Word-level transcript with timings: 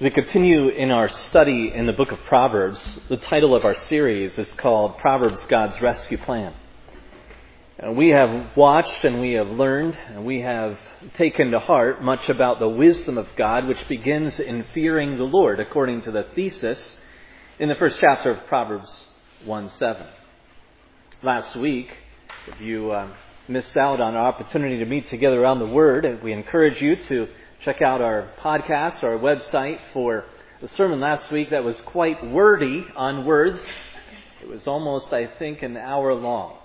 We 0.00 0.08
continue 0.08 0.70
in 0.70 0.90
our 0.90 1.10
study 1.10 1.70
in 1.74 1.84
the 1.84 1.92
book 1.92 2.10
of 2.10 2.20
Proverbs, 2.20 2.82
the 3.10 3.18
title 3.18 3.54
of 3.54 3.66
our 3.66 3.74
series 3.74 4.38
is 4.38 4.50
called 4.52 4.96
Proverbs 4.96 5.44
God's 5.44 5.78
Rescue 5.82 6.16
Plan. 6.16 6.54
We 7.86 8.08
have 8.08 8.56
watched 8.56 9.04
and 9.04 9.20
we 9.20 9.32
have 9.32 9.48
learned 9.48 9.98
and 10.08 10.24
we 10.24 10.40
have 10.40 10.78
taken 11.12 11.50
to 11.50 11.58
heart 11.58 12.02
much 12.02 12.30
about 12.30 12.60
the 12.60 12.68
wisdom 12.68 13.18
of 13.18 13.28
God, 13.36 13.66
which 13.68 13.86
begins 13.88 14.40
in 14.40 14.64
fearing 14.72 15.18
the 15.18 15.24
Lord, 15.24 15.60
according 15.60 16.00
to 16.02 16.10
the 16.10 16.24
thesis 16.34 16.82
in 17.58 17.68
the 17.68 17.74
first 17.74 17.98
chapter 18.00 18.30
of 18.30 18.46
Proverbs 18.46 18.90
1 19.44 19.68
7. 19.68 20.06
Last 21.22 21.54
week, 21.56 21.90
if 22.46 22.58
you 22.58 22.90
uh, 22.90 23.12
missed 23.48 23.76
out 23.76 24.00
on 24.00 24.14
our 24.14 24.28
opportunity 24.28 24.78
to 24.78 24.86
meet 24.86 25.08
together 25.08 25.42
around 25.42 25.58
the 25.58 25.66
Word, 25.66 26.22
we 26.24 26.32
encourage 26.32 26.80
you 26.80 26.96
to 26.96 27.28
check 27.62 27.82
out 27.82 28.00
our 28.00 28.30
podcast, 28.40 29.02
our 29.02 29.18
website 29.18 29.78
for 29.92 30.24
the 30.62 30.68
sermon 30.68 30.98
last 30.98 31.30
week 31.30 31.50
that 31.50 31.62
was 31.62 31.78
quite 31.82 32.26
wordy 32.26 32.86
on 32.96 33.26
words. 33.26 33.60
It 34.40 34.48
was 34.48 34.66
almost, 34.66 35.12
I 35.12 35.26
think, 35.38 35.62
an 35.62 35.76
hour 35.76 36.14
long. 36.14 36.56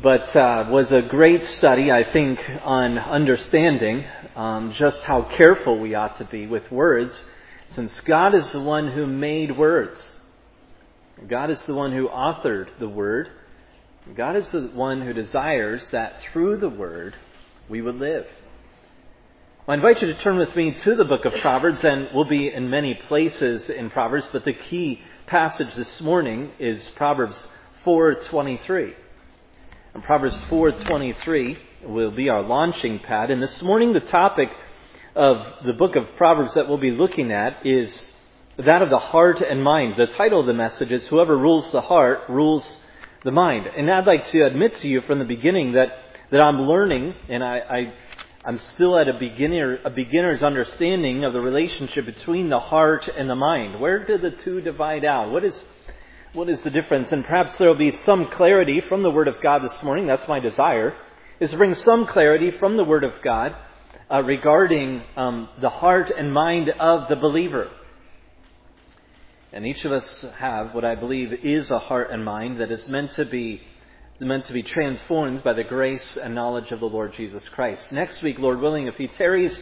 But 0.00 0.34
uh, 0.36 0.66
was 0.70 0.92
a 0.92 1.02
great 1.02 1.44
study, 1.44 1.90
I 1.90 2.12
think, 2.12 2.38
on 2.62 2.96
understanding 2.96 4.04
um, 4.36 4.72
just 4.74 5.02
how 5.02 5.22
careful 5.36 5.80
we 5.80 5.96
ought 5.96 6.16
to 6.18 6.24
be 6.24 6.46
with 6.46 6.70
words, 6.70 7.20
since 7.70 7.92
God 8.04 8.36
is 8.36 8.48
the 8.50 8.60
one 8.60 8.92
who 8.92 9.08
made 9.08 9.58
words. 9.58 10.00
God 11.28 11.50
is 11.50 11.60
the 11.66 11.74
one 11.74 11.90
who 11.90 12.08
authored 12.08 12.68
the 12.78 12.88
Word. 12.88 13.28
God 14.16 14.34
is 14.34 14.50
the 14.50 14.62
one 14.62 15.02
who 15.02 15.12
desires 15.12 15.86
that 15.92 16.22
through 16.22 16.56
the 16.56 16.70
Word 16.70 17.14
we 17.68 17.82
would 17.82 17.96
live. 17.96 18.26
I 19.68 19.74
invite 19.74 20.00
you 20.00 20.08
to 20.08 20.18
turn 20.22 20.38
with 20.38 20.56
me 20.56 20.72
to 20.72 20.96
the 20.96 21.04
book 21.04 21.26
of 21.26 21.34
Proverbs, 21.40 21.84
and 21.84 22.08
we'll 22.14 22.24
be 22.24 22.48
in 22.48 22.70
many 22.70 22.94
places 22.94 23.68
in 23.68 23.90
Proverbs, 23.90 24.26
but 24.32 24.44
the 24.44 24.54
key 24.54 25.02
passage 25.26 25.74
this 25.74 26.00
morning 26.00 26.50
is 26.58 26.88
Proverbs 26.96 27.36
4:23. 27.84 28.94
And 29.94 30.02
Proverbs 30.02 30.36
4:23 30.48 31.58
will 31.84 32.10
be 32.10 32.30
our 32.30 32.42
launching 32.42 33.00
pad, 33.00 33.30
and 33.30 33.42
this 33.42 33.62
morning 33.62 33.92
the 33.92 34.00
topic 34.00 34.48
of 35.14 35.44
the 35.66 35.74
book 35.74 35.94
of 35.94 36.16
Proverbs 36.16 36.54
that 36.54 36.66
we'll 36.68 36.78
be 36.78 36.90
looking 36.90 37.30
at 37.30 37.64
is 37.66 38.12
that 38.56 38.80
of 38.80 38.88
the 38.88 38.98
heart 38.98 39.42
and 39.42 39.62
mind. 39.62 39.94
The 39.98 40.06
title 40.06 40.40
of 40.40 40.46
the 40.46 40.54
message 40.54 40.90
is 40.90 41.06
Whoever 41.08 41.36
Rules 41.36 41.70
the 41.70 41.82
Heart 41.82 42.22
Rules 42.30 42.72
the 43.24 43.30
Mind. 43.30 43.66
And 43.66 43.90
I'd 43.90 44.06
like 44.06 44.28
to 44.30 44.46
admit 44.46 44.78
to 44.80 44.88
you 44.88 45.02
from 45.02 45.18
the 45.18 45.24
beginning 45.24 45.72
that, 45.72 45.88
that 46.30 46.40
I'm 46.40 46.62
learning, 46.62 47.14
and 47.28 47.44
I, 47.44 47.58
I, 47.58 47.92
I'm 48.44 48.58
still 48.58 48.98
at 48.98 49.08
a, 49.08 49.18
beginner, 49.18 49.78
a 49.84 49.90
beginner's 49.90 50.42
understanding 50.42 51.24
of 51.24 51.32
the 51.32 51.40
relationship 51.40 52.06
between 52.06 52.48
the 52.48 52.60
heart 52.60 53.08
and 53.08 53.28
the 53.28 53.34
mind. 53.34 53.80
Where 53.80 54.04
do 54.06 54.16
the 54.16 54.30
two 54.30 54.60
divide 54.62 55.04
out? 55.04 55.30
What 55.30 55.44
is, 55.44 55.64
what 56.32 56.48
is 56.48 56.62
the 56.62 56.70
difference? 56.70 57.12
And 57.12 57.24
perhaps 57.24 57.58
there 57.58 57.68
will 57.68 57.74
be 57.74 57.90
some 57.90 58.30
clarity 58.30 58.80
from 58.80 59.02
the 59.02 59.10
Word 59.10 59.28
of 59.28 59.34
God 59.42 59.62
this 59.62 59.82
morning. 59.82 60.06
That's 60.06 60.26
my 60.26 60.40
desire, 60.40 60.96
is 61.40 61.50
to 61.50 61.58
bring 61.58 61.74
some 61.74 62.06
clarity 62.06 62.50
from 62.52 62.78
the 62.78 62.84
Word 62.84 63.04
of 63.04 63.12
God 63.22 63.54
uh, 64.10 64.22
regarding 64.22 65.02
um, 65.16 65.48
the 65.60 65.70
heart 65.70 66.10
and 66.10 66.32
mind 66.32 66.70
of 66.70 67.08
the 67.08 67.16
believer. 67.16 67.70
And 69.52 69.66
each 69.66 69.84
of 69.84 69.90
us 69.90 70.24
have 70.38 70.74
what 70.74 70.84
I 70.84 70.94
believe 70.94 71.32
is 71.42 71.70
a 71.70 71.78
heart 71.78 72.10
and 72.12 72.24
mind 72.24 72.60
that 72.60 72.70
is 72.70 72.86
meant 72.88 73.12
to 73.12 73.24
be 73.24 73.60
meant 74.20 74.44
to 74.44 74.52
be 74.52 74.62
transformed 74.62 75.42
by 75.42 75.54
the 75.54 75.64
grace 75.64 76.18
and 76.22 76.34
knowledge 76.34 76.70
of 76.72 76.80
the 76.80 76.86
Lord 76.86 77.14
Jesus 77.14 77.42
Christ. 77.54 77.90
Next 77.90 78.22
week, 78.22 78.38
Lord 78.38 78.60
willing, 78.60 78.86
if 78.86 78.96
He 78.96 79.08
tarries 79.08 79.58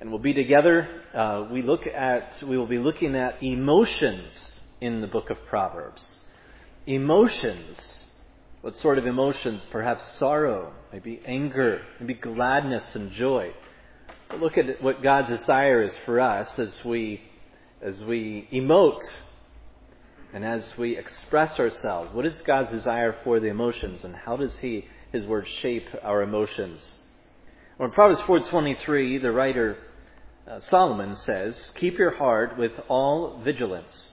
and 0.00 0.10
we'll 0.10 0.20
be 0.20 0.34
together, 0.34 0.86
uh, 1.14 1.48
we 1.50 1.62
look 1.62 1.86
at 1.86 2.42
we 2.46 2.58
will 2.58 2.66
be 2.66 2.78
looking 2.78 3.16
at 3.16 3.42
emotions 3.42 4.56
in 4.80 5.00
the 5.00 5.06
book 5.06 5.30
of 5.30 5.38
Proverbs. 5.46 6.18
Emotions. 6.86 7.80
What 8.60 8.76
sort 8.76 8.98
of 8.98 9.06
emotions? 9.06 9.62
Perhaps 9.70 10.18
sorrow, 10.18 10.72
maybe 10.92 11.20
anger, 11.24 11.82
maybe 11.98 12.14
gladness 12.14 12.94
and 12.94 13.10
joy. 13.12 13.52
But 14.28 14.40
look 14.40 14.58
at 14.58 14.82
what 14.82 15.02
God's 15.02 15.28
desire 15.28 15.82
is 15.82 15.94
for 16.04 16.20
us 16.20 16.58
as 16.58 16.72
we 16.84 17.22
as 17.82 18.02
we 18.04 18.48
emote 18.52 19.02
and 20.32 20.44
as 20.44 20.76
we 20.76 20.96
express 20.96 21.58
ourselves, 21.58 22.12
what 22.12 22.26
is 22.26 22.40
God's 22.42 22.70
desire 22.70 23.16
for 23.24 23.40
the 23.40 23.48
emotions 23.48 24.04
and 24.04 24.14
how 24.14 24.36
does 24.36 24.56
he 24.58 24.86
his 25.12 25.24
word 25.24 25.46
shape 25.62 25.86
our 26.02 26.22
emotions? 26.22 26.94
Well, 27.78 27.88
in 27.88 27.94
Proverbs 27.94 28.20
4:23, 28.22 29.20
the 29.20 29.32
writer 29.32 29.78
uh, 30.48 30.60
Solomon 30.60 31.16
says, 31.16 31.70
"Keep 31.74 31.98
your 31.98 32.16
heart 32.16 32.56
with 32.58 32.72
all 32.88 33.40
vigilance, 33.42 34.08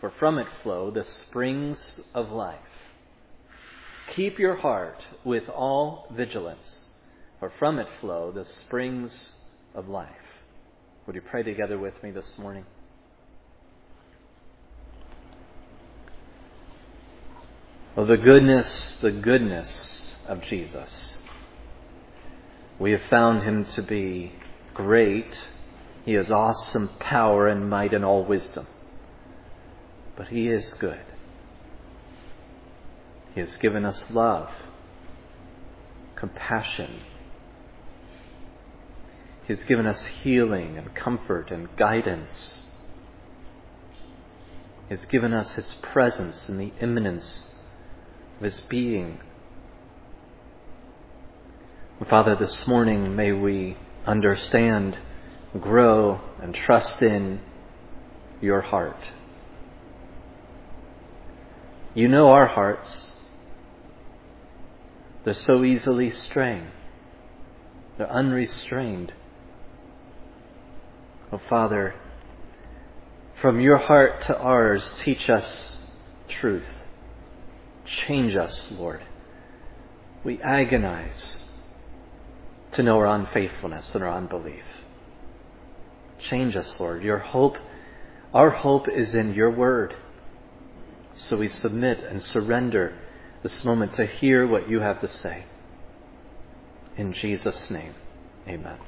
for 0.00 0.10
from 0.10 0.38
it 0.38 0.46
flow 0.62 0.90
the 0.90 1.04
springs 1.04 2.00
of 2.14 2.30
life." 2.30 2.58
Keep 4.08 4.38
your 4.38 4.56
heart 4.56 5.02
with 5.24 5.48
all 5.48 6.06
vigilance, 6.14 6.88
for 7.40 7.50
from 7.58 7.78
it 7.78 7.88
flow 8.00 8.30
the 8.30 8.44
springs 8.44 9.32
of 9.74 9.88
life. 9.88 10.08
Would 11.06 11.16
you 11.16 11.22
pray 11.22 11.42
together 11.42 11.78
with 11.78 12.02
me 12.02 12.10
this 12.10 12.38
morning? 12.38 12.64
Oh, 17.96 18.04
the 18.04 18.16
goodness, 18.16 18.96
the 19.02 19.12
goodness 19.12 20.12
of 20.26 20.42
Jesus. 20.42 21.04
We 22.76 22.90
have 22.90 23.02
found 23.02 23.44
him 23.44 23.66
to 23.66 23.82
be 23.82 24.32
great. 24.74 25.48
He 26.04 26.14
has 26.14 26.28
awesome 26.28 26.90
power 26.98 27.46
and 27.46 27.70
might 27.70 27.94
and 27.94 28.04
all 28.04 28.24
wisdom. 28.24 28.66
But 30.16 30.26
he 30.26 30.48
is 30.48 30.74
good. 30.74 31.04
He 33.32 33.40
has 33.40 33.54
given 33.56 33.84
us 33.84 34.02
love, 34.10 34.50
compassion. 36.16 37.00
He 39.46 39.54
has 39.54 39.62
given 39.64 39.86
us 39.86 40.04
healing 40.06 40.78
and 40.78 40.96
comfort 40.96 41.52
and 41.52 41.68
guidance. 41.76 42.62
He 44.88 44.94
has 44.94 45.04
given 45.06 45.32
us 45.32 45.52
His 45.52 45.74
presence 45.74 46.48
and 46.48 46.58
the 46.58 46.72
immanence 46.80 47.46
of 47.48 47.53
His 48.40 48.60
being. 48.62 49.20
Father, 52.08 52.36
this 52.36 52.66
morning 52.66 53.16
may 53.16 53.32
we 53.32 53.78
understand, 54.06 54.98
grow, 55.58 56.20
and 56.42 56.54
trust 56.54 57.00
in 57.00 57.40
your 58.42 58.60
heart. 58.60 58.98
You 61.94 62.08
know 62.08 62.28
our 62.28 62.46
hearts. 62.46 63.12
They're 65.22 65.32
so 65.32 65.64
easily 65.64 66.10
straying. 66.10 66.66
They're 67.96 68.10
unrestrained. 68.10 69.14
Oh, 71.32 71.40
Father, 71.48 71.94
from 73.40 73.60
your 73.60 73.78
heart 73.78 74.20
to 74.22 74.36
ours, 74.36 74.92
teach 74.98 75.30
us 75.30 75.78
truth. 76.28 76.66
Change 77.84 78.36
us, 78.36 78.70
Lord. 78.70 79.02
We 80.24 80.40
agonize 80.42 81.36
to 82.72 82.82
know 82.82 82.96
our 82.96 83.06
unfaithfulness 83.06 83.94
and 83.94 84.02
our 84.02 84.12
unbelief. 84.12 84.64
Change 86.18 86.56
us, 86.56 86.80
Lord. 86.80 87.02
Your 87.02 87.18
hope, 87.18 87.58
our 88.32 88.50
hope 88.50 88.88
is 88.88 89.14
in 89.14 89.34
your 89.34 89.50
word. 89.50 89.94
So 91.14 91.36
we 91.36 91.48
submit 91.48 92.02
and 92.02 92.22
surrender 92.22 92.98
this 93.42 93.64
moment 93.64 93.94
to 93.94 94.06
hear 94.06 94.46
what 94.46 94.68
you 94.68 94.80
have 94.80 95.00
to 95.00 95.08
say. 95.08 95.44
In 96.96 97.12
Jesus' 97.12 97.70
name, 97.70 97.94
amen. 98.48 98.78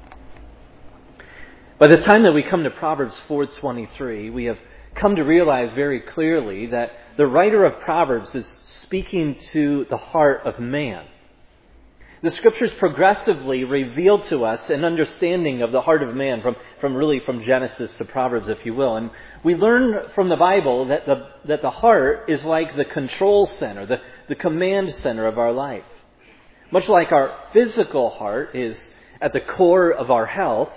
By 1.79 1.89
the 1.89 1.99
time 1.99 2.23
that 2.23 2.33
we 2.33 2.43
come 2.43 2.65
to 2.65 2.71
Proverbs 2.71 3.21
4:23, 3.29 4.31
we 4.31 4.47
have 4.47 4.59
come 4.97 5.17
to 5.17 5.23
realize 5.23 5.73
very 5.73 6.01
clearly 6.01 6.67
that 6.67 6.93
the 7.17 7.27
writer 7.27 7.65
of 7.65 7.81
Proverbs 7.81 8.35
is 8.35 8.47
speaking 8.83 9.37
to 9.53 9.87
the 9.91 9.97
heart 9.97 10.43
of 10.45 10.59
man. 10.59 11.07
The 12.23 12.31
scriptures 12.31 12.71
progressively 12.79 13.65
reveal 13.65 14.19
to 14.23 14.47
us 14.47 14.71
an 14.71 14.85
understanding 14.85 15.63
of 15.63 15.71
the 15.71 15.83
heart 15.83 16.03
of 16.03 16.15
man 16.15 16.41
from, 16.41 16.57
from 16.81 16.95
really 16.95 17.21
from 17.21 17.43
Genesis 17.43 17.93
to 17.99 18.05
Proverbs, 18.05 18.49
if 18.49 18.65
you 18.65 18.75
will. 18.75 18.97
And 18.97 19.11
we 19.45 19.55
learn 19.55 20.11
from 20.15 20.31
the 20.31 20.37
Bible 20.37 20.87
that 20.87 21.05
the, 21.05 21.29
that 21.45 21.63
the 21.63 21.71
heart 21.71 22.29
is 22.29 22.45
like 22.45 22.75
the 22.75 22.87
control 22.87 23.47
center, 23.47 23.85
the, 23.87 24.01
the 24.29 24.35
command 24.35 24.95
center 24.95 25.27
of 25.27 25.39
our 25.39 25.53
life. 25.53 25.85
Much 26.73 26.89
like 26.89 27.13
our 27.13 27.39
physical 27.53 28.11
heart 28.11 28.57
is 28.57 28.77
at 29.21 29.33
the 29.33 29.41
core 29.41 29.93
of 29.93 30.11
our 30.11 30.27
health, 30.27 30.73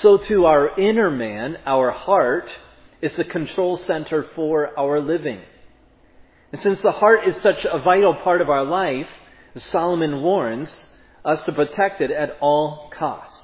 so 0.00 0.16
too 0.16 0.46
our 0.46 0.80
inner 0.80 1.10
man, 1.10 1.58
our 1.66 1.90
heart, 1.90 2.48
is 3.02 3.14
the 3.16 3.24
control 3.24 3.76
center 3.76 4.22
for 4.34 4.78
our 4.78 5.00
living. 5.00 5.40
And 6.52 6.60
since 6.60 6.80
the 6.80 6.92
heart 6.92 7.26
is 7.26 7.36
such 7.42 7.64
a 7.64 7.80
vital 7.80 8.14
part 8.14 8.40
of 8.40 8.48
our 8.48 8.64
life, 8.64 9.08
Solomon 9.56 10.22
warns 10.22 10.74
us 11.24 11.42
to 11.42 11.52
protect 11.52 12.00
it 12.00 12.10
at 12.10 12.38
all 12.40 12.90
costs. 12.96 13.38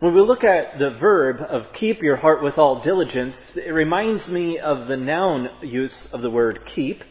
When 0.00 0.14
we 0.14 0.20
look 0.20 0.44
at 0.44 0.78
the 0.78 0.90
verb 1.00 1.40
of 1.40 1.72
keep 1.72 2.02
your 2.02 2.16
heart 2.16 2.42
with 2.42 2.56
all 2.58 2.82
diligence, 2.82 3.36
it 3.56 3.72
reminds 3.72 4.28
me 4.28 4.58
of 4.58 4.86
the 4.88 4.96
noun 4.96 5.48
use 5.62 5.96
of 6.12 6.22
the 6.22 6.30
word 6.30 6.60
keep 6.66 7.02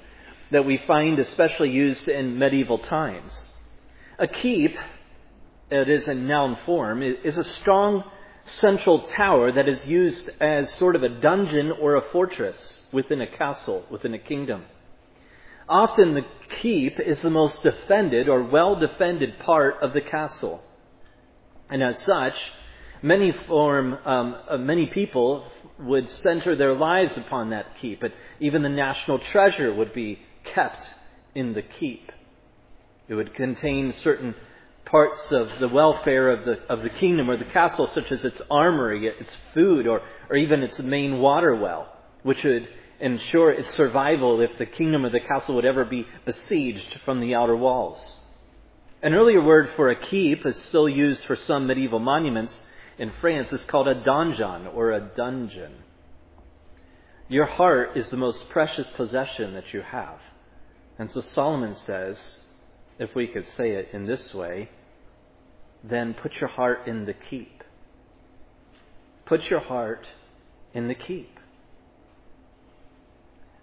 that 0.51 0.65
we 0.65 0.77
find 0.77 1.19
especially 1.19 1.69
used 1.69 2.07
in 2.07 2.39
medieval 2.39 2.77
times. 2.77 3.49
A 4.17 4.27
keep, 4.27 4.77
it 5.69 5.89
is 5.89 6.07
in 6.07 6.27
noun 6.27 6.57
form, 6.65 7.03
is 7.03 7.37
a 7.37 7.43
strong 7.43 8.03
central 8.47 9.01
tower 9.07 9.51
that 9.51 9.67
is 9.67 9.85
used 9.85 10.29
as 10.39 10.71
sort 10.75 10.95
of 10.95 11.03
a 11.03 11.09
dungeon 11.09 11.71
or 11.71 11.95
a 11.95 12.01
fortress 12.11 12.79
within 12.91 13.21
a 13.21 13.27
castle, 13.27 13.85
within 13.89 14.13
a 14.13 14.19
kingdom. 14.19 14.63
Often 15.69 16.13
the 16.13 16.25
keep 16.61 16.99
is 16.99 17.21
the 17.21 17.29
most 17.29 17.61
defended 17.61 18.29
or 18.29 18.43
well 18.43 18.79
defended 18.79 19.39
part 19.39 19.75
of 19.81 19.93
the 19.93 20.01
castle. 20.01 20.63
And 21.69 21.83
as 21.83 21.99
such, 22.03 22.35
many 23.01 23.31
form, 23.31 23.97
um, 24.05 24.35
uh, 24.49 24.57
many 24.57 24.87
people 24.87 25.45
would 25.79 26.07
center 26.07 26.55
their 26.55 26.73
lives 26.73 27.17
upon 27.17 27.49
that 27.49 27.77
keep. 27.81 27.99
But 27.99 28.13
even 28.39 28.63
the 28.63 28.69
national 28.69 29.19
treasure 29.19 29.73
would 29.73 29.93
be 29.93 30.19
kept 30.43 30.83
in 31.35 31.53
the 31.53 31.61
keep. 31.61 32.11
It 33.09 33.15
would 33.15 33.33
contain 33.33 33.93
certain 33.93 34.35
parts 34.89 35.21
of 35.31 35.49
the 35.59 35.67
welfare 35.67 36.31
of 36.31 36.45
the, 36.45 36.59
of 36.69 36.81
the 36.81 36.89
kingdom 36.89 37.29
or 37.29 37.37
the 37.37 37.45
castle, 37.45 37.87
such 37.87 38.11
as 38.11 38.23
its 38.25 38.41
armory, 38.49 39.07
its 39.07 39.35
food, 39.53 39.87
or, 39.87 40.01
or 40.29 40.35
even 40.35 40.63
its 40.63 40.79
main 40.79 41.19
water 41.19 41.55
well, 41.55 41.93
which 42.23 42.43
would 42.43 42.67
ensure 42.99 43.51
its 43.51 43.73
survival 43.75 44.41
if 44.41 44.57
the 44.57 44.65
kingdom 44.65 45.05
or 45.05 45.09
the 45.09 45.19
castle 45.19 45.55
would 45.55 45.65
ever 45.65 45.85
be 45.85 46.05
besieged 46.25 46.99
from 47.05 47.19
the 47.19 47.35
outer 47.35 47.55
walls. 47.55 47.99
An 49.03 49.13
earlier 49.13 49.41
word 49.41 49.69
for 49.75 49.89
a 49.89 49.95
keep 49.95 50.45
is 50.45 50.57
still 50.69 50.89
used 50.89 51.23
for 51.25 51.35
some 51.35 51.67
medieval 51.67 51.99
monuments 51.99 52.59
in 52.97 53.11
France. 53.21 53.53
is 53.53 53.61
called 53.65 53.87
a 53.87 54.01
donjon 54.01 54.73
or 54.73 54.91
a 54.91 55.11
dungeon. 55.15 55.73
Your 57.29 57.45
heart 57.45 57.95
is 57.95 58.09
the 58.09 58.17
most 58.17 58.49
precious 58.49 58.87
possession 58.95 59.53
that 59.53 59.73
you 59.73 59.81
have. 59.81 60.19
And 60.97 61.11
so 61.11 61.21
Solomon 61.21 61.75
says, 61.75 62.19
if 62.97 63.13
we 63.13 63.27
could 63.27 63.45
say 63.49 63.71
it 63.71 63.89
in 63.93 64.05
this 64.05 64.33
way, 64.33 64.69
then 65.83 66.13
put 66.13 66.35
your 66.35 66.49
heart 66.49 66.87
in 66.87 67.05
the 67.05 67.13
keep. 67.13 67.63
Put 69.25 69.49
your 69.49 69.59
heart 69.59 70.07
in 70.73 70.87
the 70.87 70.95
keep. 70.95 71.37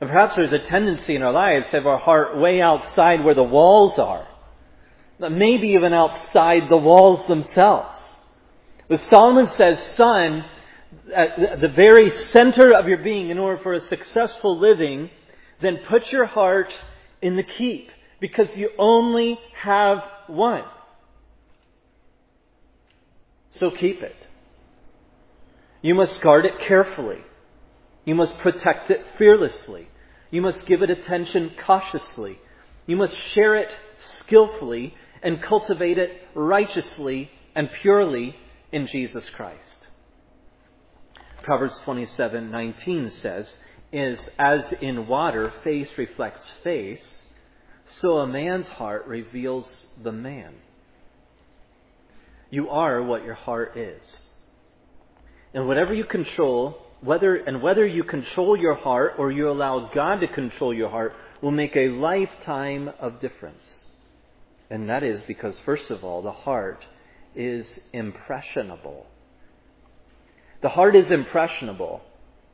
And 0.00 0.10
perhaps 0.10 0.36
there's 0.36 0.52
a 0.52 0.58
tendency 0.58 1.14
in 1.14 1.22
our 1.22 1.32
lives 1.32 1.66
to 1.66 1.76
have 1.76 1.86
our 1.86 1.98
heart 1.98 2.36
way 2.36 2.60
outside 2.60 3.24
where 3.24 3.34
the 3.34 3.42
walls 3.42 3.98
are. 3.98 4.26
Maybe 5.18 5.68
even 5.70 5.92
outside 5.92 6.68
the 6.68 6.76
walls 6.76 7.26
themselves. 7.28 8.02
But 8.88 9.00
Solomon 9.00 9.46
says, 9.46 9.78
son, 9.96 10.44
at 11.14 11.60
the 11.60 11.68
very 11.68 12.10
center 12.10 12.74
of 12.74 12.86
your 12.88 12.98
being, 12.98 13.30
in 13.30 13.38
order 13.38 13.62
for 13.62 13.72
a 13.72 13.80
successful 13.80 14.58
living, 14.58 15.10
then 15.62 15.78
put 15.88 16.12
your 16.12 16.26
heart 16.26 16.72
in 17.22 17.36
the 17.36 17.42
keep. 17.42 17.90
Because 18.20 18.48
you 18.56 18.70
only 18.78 19.38
have 19.54 19.98
one. 20.26 20.64
So 23.60 23.70
keep 23.70 24.02
it. 24.02 24.16
You 25.82 25.94
must 25.94 26.20
guard 26.20 26.46
it 26.46 26.58
carefully. 26.60 27.18
You 28.04 28.14
must 28.14 28.36
protect 28.38 28.90
it 28.90 29.04
fearlessly. 29.16 29.88
You 30.30 30.42
must 30.42 30.66
give 30.66 30.82
it 30.82 30.90
attention 30.90 31.52
cautiously. 31.64 32.38
You 32.86 32.96
must 32.96 33.14
share 33.34 33.56
it 33.56 33.76
skillfully 34.20 34.94
and 35.22 35.42
cultivate 35.42 35.98
it 35.98 36.10
righteously 36.34 37.30
and 37.54 37.70
purely 37.82 38.36
in 38.72 38.86
Jesus 38.86 39.28
Christ. 39.30 39.86
Proverbs 41.42 41.78
27:19 41.80 43.10
says, 43.10 43.56
"Is 43.92 44.30
as 44.38 44.72
in 44.80 45.06
water 45.06 45.50
face 45.62 45.96
reflects 45.96 46.48
face, 46.62 47.22
so 47.84 48.18
a 48.18 48.26
man's 48.26 48.68
heart 48.68 49.06
reveals 49.06 49.86
the 50.02 50.12
man." 50.12 50.54
You 52.54 52.70
are 52.70 53.02
what 53.02 53.24
your 53.24 53.34
heart 53.34 53.76
is. 53.76 54.22
And 55.54 55.66
whatever 55.66 55.92
you 55.92 56.04
control, 56.04 56.78
whether 57.00 57.34
and 57.34 57.60
whether 57.60 57.84
you 57.84 58.04
control 58.04 58.56
your 58.56 58.76
heart 58.76 59.14
or 59.18 59.32
you 59.32 59.50
allow 59.50 59.90
God 59.92 60.20
to 60.20 60.28
control 60.28 60.72
your 60.72 60.88
heart 60.88 61.14
will 61.42 61.50
make 61.50 61.74
a 61.74 61.88
lifetime 61.88 62.92
of 63.00 63.20
difference. 63.20 63.86
And 64.70 64.88
that 64.88 65.02
is 65.02 65.20
because 65.22 65.58
first 65.64 65.90
of 65.90 66.04
all, 66.04 66.22
the 66.22 66.30
heart 66.30 66.86
is 67.34 67.80
impressionable. 67.92 69.04
The 70.62 70.68
heart 70.68 70.94
is 70.94 71.10
impressionable. 71.10 72.02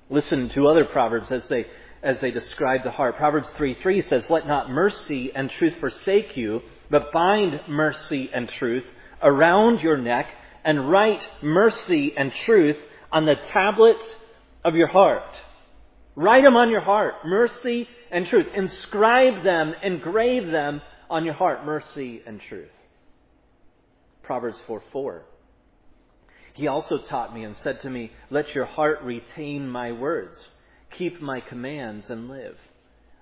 Listen 0.09 0.49
to 0.55 0.67
other 0.67 0.87
proverbs 0.87 1.31
as 1.31 1.47
they 1.49 1.67
as 2.03 2.19
they 2.21 2.31
describe 2.31 2.85
the 2.85 2.91
heart. 2.91 3.19
Proverbs 3.19 3.51
3 3.51 3.75
3 3.75 4.01
says, 4.01 4.31
Let 4.31 4.47
not 4.47 4.71
mercy 4.71 5.31
and 5.35 5.51
truth 5.51 5.75
forsake 5.79 6.39
you, 6.39 6.63
but 6.89 7.13
bind 7.13 7.61
mercy 7.69 8.31
and 8.33 8.49
truth 8.49 8.87
around 9.23 9.81
your 9.81 9.97
neck 9.97 10.29
and 10.65 10.91
write 10.91 11.27
mercy 11.43 12.15
and 12.17 12.33
truth 12.33 12.77
on 13.13 13.27
the 13.27 13.35
tablets 13.35 14.15
of 14.65 14.75
your 14.75 14.89
heart. 14.89 15.37
Write 16.15 16.45
them 16.45 16.57
on 16.57 16.71
your 16.71 16.81
heart. 16.81 17.15
Mercy 17.25 17.89
and 18.11 18.27
truth. 18.27 18.47
Inscribe 18.55 19.43
them, 19.43 19.75
engrave 19.83 20.51
them 20.51 20.83
on 21.09 21.25
your 21.25 21.35
heart. 21.35 21.65
Mercy 21.65 22.23
and 22.27 22.41
truth. 22.41 22.69
Proverbs 24.23 24.59
4 24.67 24.83
4. 24.93 25.23
He 26.55 26.67
also 26.67 26.99
taught 26.99 27.35
me 27.35 27.45
and 27.45 27.57
said 27.57 27.81
to 27.83 27.91
me, 27.91 28.13
Let 28.29 28.55
your 28.55 28.67
heart 28.67 29.03
retain 29.03 29.69
my 29.69 29.93
words. 29.93 30.37
Keep 30.91 31.23
my 31.23 31.41
commands 31.41 32.11
and 32.11 32.29
live. 32.29 32.57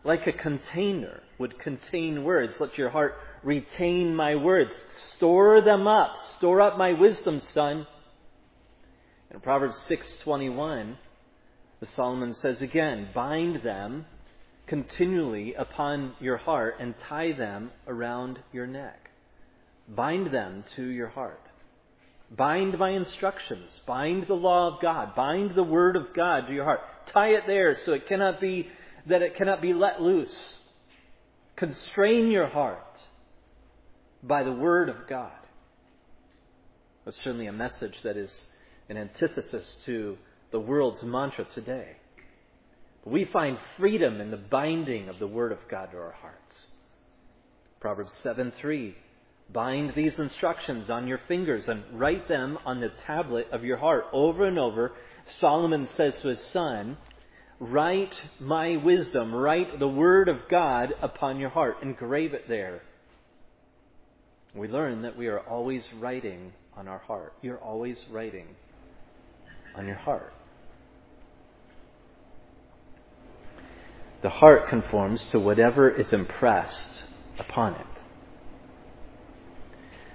Like 0.04 0.26
a 0.26 0.32
container 0.32 1.22
would 1.38 1.58
contain 1.58 2.24
words, 2.24 2.60
let 2.60 2.78
your 2.78 2.90
heart 2.90 3.16
retain 3.42 4.14
my 4.14 4.36
words. 4.36 4.74
Store 5.16 5.60
them 5.60 5.86
up. 5.86 6.16
Store 6.38 6.60
up 6.60 6.78
my 6.78 6.92
wisdom, 6.92 7.40
son. 7.40 7.86
In 9.30 9.40
Proverbs 9.40 9.80
6:21, 9.88 10.96
the 11.80 11.86
Solomon 11.86 12.34
says 12.34 12.62
again, 12.62 13.08
bind 13.14 13.62
them 13.62 14.06
continually 14.66 15.54
upon 15.54 16.14
your 16.20 16.36
heart 16.36 16.76
and 16.80 16.94
tie 17.08 17.32
them 17.32 17.70
around 17.86 18.38
your 18.52 18.66
neck. 18.66 19.10
Bind 19.88 20.30
them 20.32 20.64
to 20.76 20.84
your 20.84 21.08
heart. 21.08 21.40
Bind 22.30 22.78
my 22.78 22.90
instructions. 22.90 23.70
Bind 23.86 24.26
the 24.26 24.34
law 24.34 24.74
of 24.74 24.82
God. 24.82 25.14
Bind 25.14 25.54
the 25.54 25.62
word 25.62 25.96
of 25.96 26.12
God 26.14 26.46
to 26.46 26.52
your 26.52 26.64
heart. 26.64 26.80
Tie 27.06 27.28
it 27.28 27.44
there 27.46 27.76
so 27.84 27.92
it 27.92 28.06
cannot 28.06 28.40
be 28.40 28.68
that 29.08 29.22
it 29.22 29.36
cannot 29.36 29.62
be 29.62 29.72
let 29.72 30.00
loose. 30.00 30.58
Constrain 31.56 32.30
your 32.30 32.46
heart 32.46 33.00
by 34.22 34.42
the 34.42 34.52
word 34.52 34.88
of 34.88 35.08
God. 35.08 35.32
That's 37.04 37.16
certainly 37.24 37.46
a 37.46 37.52
message 37.52 37.94
that 38.04 38.16
is 38.16 38.34
an 38.88 38.96
antithesis 38.96 39.78
to 39.86 40.16
the 40.50 40.60
world's 40.60 41.02
mantra 41.02 41.46
today. 41.54 41.96
But 43.04 43.12
we 43.12 43.24
find 43.24 43.58
freedom 43.78 44.20
in 44.20 44.30
the 44.30 44.36
binding 44.36 45.08
of 45.08 45.18
the 45.18 45.26
Word 45.26 45.52
of 45.52 45.58
God 45.70 45.90
to 45.92 45.98
our 45.98 46.12
hearts. 46.12 46.66
Proverbs 47.80 48.12
7 48.22 48.52
3. 48.58 48.94
Bind 49.50 49.94
these 49.94 50.18
instructions 50.18 50.90
on 50.90 51.06
your 51.06 51.20
fingers 51.26 51.64
and 51.68 51.82
write 51.98 52.28
them 52.28 52.58
on 52.66 52.80
the 52.80 52.92
tablet 53.06 53.46
of 53.52 53.64
your 53.64 53.78
heart. 53.78 54.04
Over 54.12 54.46
and 54.46 54.58
over, 54.58 54.92
Solomon 55.40 55.88
says 55.96 56.14
to 56.20 56.28
his 56.28 56.40
son, 56.52 56.98
Write 57.60 58.14
my 58.38 58.76
wisdom, 58.76 59.34
write 59.34 59.78
the 59.78 59.88
Word 59.88 60.28
of 60.28 60.48
God 60.48 60.94
upon 61.02 61.40
your 61.40 61.50
heart, 61.50 61.78
engrave 61.82 62.32
it 62.32 62.48
there. 62.48 62.82
We 64.54 64.68
learn 64.68 65.02
that 65.02 65.16
we 65.16 65.26
are 65.26 65.40
always 65.40 65.82
writing 65.98 66.52
on 66.76 66.88
our 66.88 66.98
heart. 66.98 67.34
You're 67.42 67.58
always 67.58 67.98
writing 68.10 68.46
on 69.74 69.86
your 69.86 69.96
heart. 69.96 70.32
The 74.22 74.30
heart 74.30 74.68
conforms 74.68 75.24
to 75.30 75.38
whatever 75.38 75.88
is 75.88 76.12
impressed 76.12 77.04
upon 77.38 77.74
it. 77.74 77.86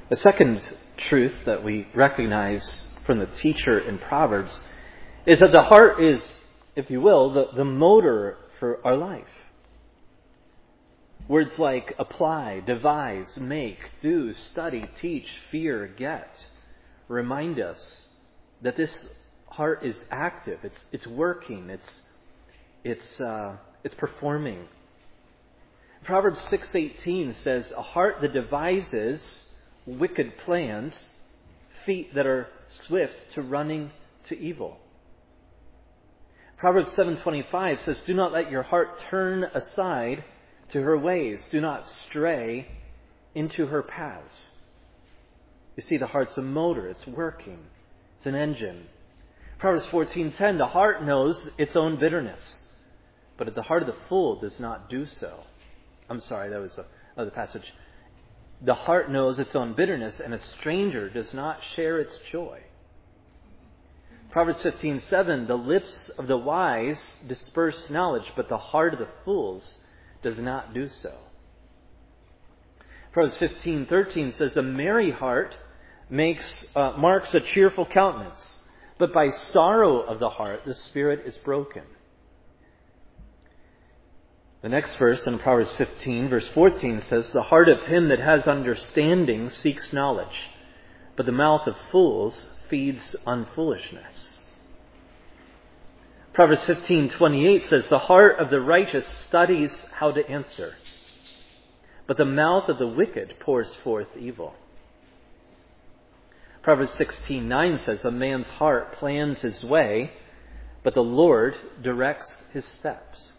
The 0.09 0.17
second 0.17 0.61
truth 0.97 1.33
that 1.45 1.63
we 1.63 1.87
recognize 1.93 2.83
from 3.05 3.19
the 3.19 3.25
teacher 3.25 3.79
in 3.79 3.97
Proverbs 3.97 4.59
is 5.25 5.39
that 5.39 5.51
the 5.53 5.61
heart 5.63 6.03
is, 6.03 6.21
if 6.75 6.89
you 6.89 7.01
will, 7.01 7.33
the, 7.33 7.47
the 7.55 7.65
motor 7.65 8.37
for 8.59 8.79
our 8.85 8.95
life. 8.95 9.27
Words 11.27 11.57
like 11.57 11.95
apply, 11.97 12.61
devise, 12.65 13.37
make, 13.37 13.79
do, 14.01 14.33
study, 14.33 14.89
teach, 14.99 15.27
fear, 15.51 15.87
get 15.87 16.47
remind 17.07 17.59
us 17.59 18.03
that 18.61 18.77
this 18.77 19.07
heart 19.47 19.83
is 19.83 20.03
active. 20.11 20.59
It's, 20.63 20.85
it's 20.91 21.07
working. 21.07 21.69
It's, 21.69 22.01
it's, 22.83 23.21
uh, 23.21 23.57
it's 23.83 23.95
performing. 23.95 24.67
Proverbs 26.03 26.39
6.18 26.49 27.35
says, 27.35 27.71
A 27.75 27.81
heart 27.81 28.17
that 28.21 28.33
devises 28.33 29.41
wicked 29.85 30.37
plans 30.39 30.93
feet 31.85 32.13
that 32.15 32.25
are 32.25 32.47
swift 32.87 33.15
to 33.33 33.41
running 33.41 33.91
to 34.25 34.37
evil. 34.37 34.77
Proverbs 36.63 36.93
7:25 36.93 37.79
says, 37.81 37.99
"Do 38.05 38.13
not 38.13 38.31
let 38.31 38.49
your 38.49 38.63
heart 38.63 38.97
turn 39.09 39.43
aside 39.43 40.23
to 40.69 40.81
her 40.81 40.97
ways. 40.97 41.45
Do 41.51 41.59
not 41.59 41.85
stray 42.07 42.69
into 43.35 43.65
her 43.65 43.83
paths." 43.83 44.51
You 45.75 45.83
see, 45.83 45.97
the 45.97 46.07
heart's 46.07 46.37
a 46.37 46.41
motor. 46.41 46.87
It's 46.87 47.05
working. 47.05 47.65
It's 48.15 48.27
an 48.27 48.35
engine. 48.35 48.87
Proverbs 49.59 49.87
14:10, 49.87 50.57
"The 50.57 50.67
heart 50.67 51.03
knows 51.03 51.49
its 51.57 51.75
own 51.75 51.97
bitterness, 51.97 52.65
but 53.35 53.53
the 53.53 53.63
heart 53.63 53.83
of 53.83 53.87
the 53.87 54.01
fool 54.07 54.37
does 54.37 54.57
not 54.57 54.89
do 54.89 55.05
so." 55.05 55.43
I'm 56.09 56.21
sorry, 56.21 56.49
that 56.49 56.61
was 56.61 56.79
another 57.17 57.31
passage. 57.31 57.73
The 58.61 58.73
heart 58.73 59.11
knows 59.11 59.37
its 59.37 59.53
own 59.53 59.73
bitterness, 59.73 60.21
and 60.21 60.33
a 60.33 60.39
stranger 60.39 61.09
does 61.09 61.33
not 61.33 61.61
share 61.61 61.99
its 61.99 62.17
joy. 62.19 62.63
Proverbs 64.33 64.63
15:7 64.63 65.45
The 65.45 65.55
lips 65.55 66.09
of 66.17 66.25
the 66.25 66.37
wise 66.37 66.99
disperse 67.27 67.91
knowledge, 67.91 68.33
but 68.35 68.49
the 68.49 68.57
heart 68.57 68.93
of 68.93 68.99
the 68.99 69.07
fools 69.23 69.77
does 70.23 70.39
not 70.39 70.73
do 70.73 70.89
so. 70.89 71.13
Proverbs 73.11 73.37
15:13 73.37 74.35
says 74.35 74.57
a 74.57 74.63
merry 74.63 75.11
heart 75.11 75.55
makes 76.09 76.51
uh, 76.75 76.93
marks 76.97 77.31
a 77.35 77.41
cheerful 77.41 77.85
countenance, 77.85 78.57
but 78.97 79.13
by 79.13 79.29
sorrow 79.29 79.99
of 79.99 80.17
the 80.17 80.31
heart 80.31 80.61
the 80.65 80.73
spirit 80.73 81.27
is 81.27 81.37
broken. 81.37 81.83
The 84.63 84.69
next 84.69 84.95
verse 84.95 85.23
in 85.27 85.37
Proverbs 85.37 85.73
15 85.73 86.29
verse 86.29 86.47
14 86.55 87.01
says 87.01 87.31
the 87.33 87.43
heart 87.43 87.69
of 87.69 87.83
him 87.83 88.07
that 88.07 88.19
has 88.19 88.47
understanding 88.47 89.51
seeks 89.51 89.93
knowledge, 89.93 90.49
but 91.15 91.27
the 91.27 91.31
mouth 91.31 91.67
of 91.67 91.75
fools 91.91 92.43
feeds 92.69 93.15
on 93.25 93.47
foolishness. 93.55 94.39
Proverbs 96.33 96.63
15:28 96.63 97.63
says, 97.69 97.87
"The 97.87 97.99
heart 97.99 98.39
of 98.39 98.49
the 98.49 98.61
righteous 98.61 99.07
studies 99.27 99.77
how 99.91 100.11
to 100.11 100.27
answer, 100.27 100.75
but 102.07 102.17
the 102.17 102.25
mouth 102.25 102.69
of 102.69 102.79
the 102.79 102.87
wicked 102.87 103.39
pours 103.39 103.73
forth 103.75 104.17
evil." 104.17 104.55
Proverbs 106.63 106.93
16:9 106.93 107.77
says, 107.79 108.03
"A 108.03 108.11
man's 108.11 108.49
heart 108.49 108.93
plans 108.93 109.41
his 109.41 109.63
way, 109.63 110.11
but 110.81 110.93
the 110.93 111.03
Lord 111.03 111.55
directs 111.81 112.39
his 112.51 112.65
steps." 112.65 113.33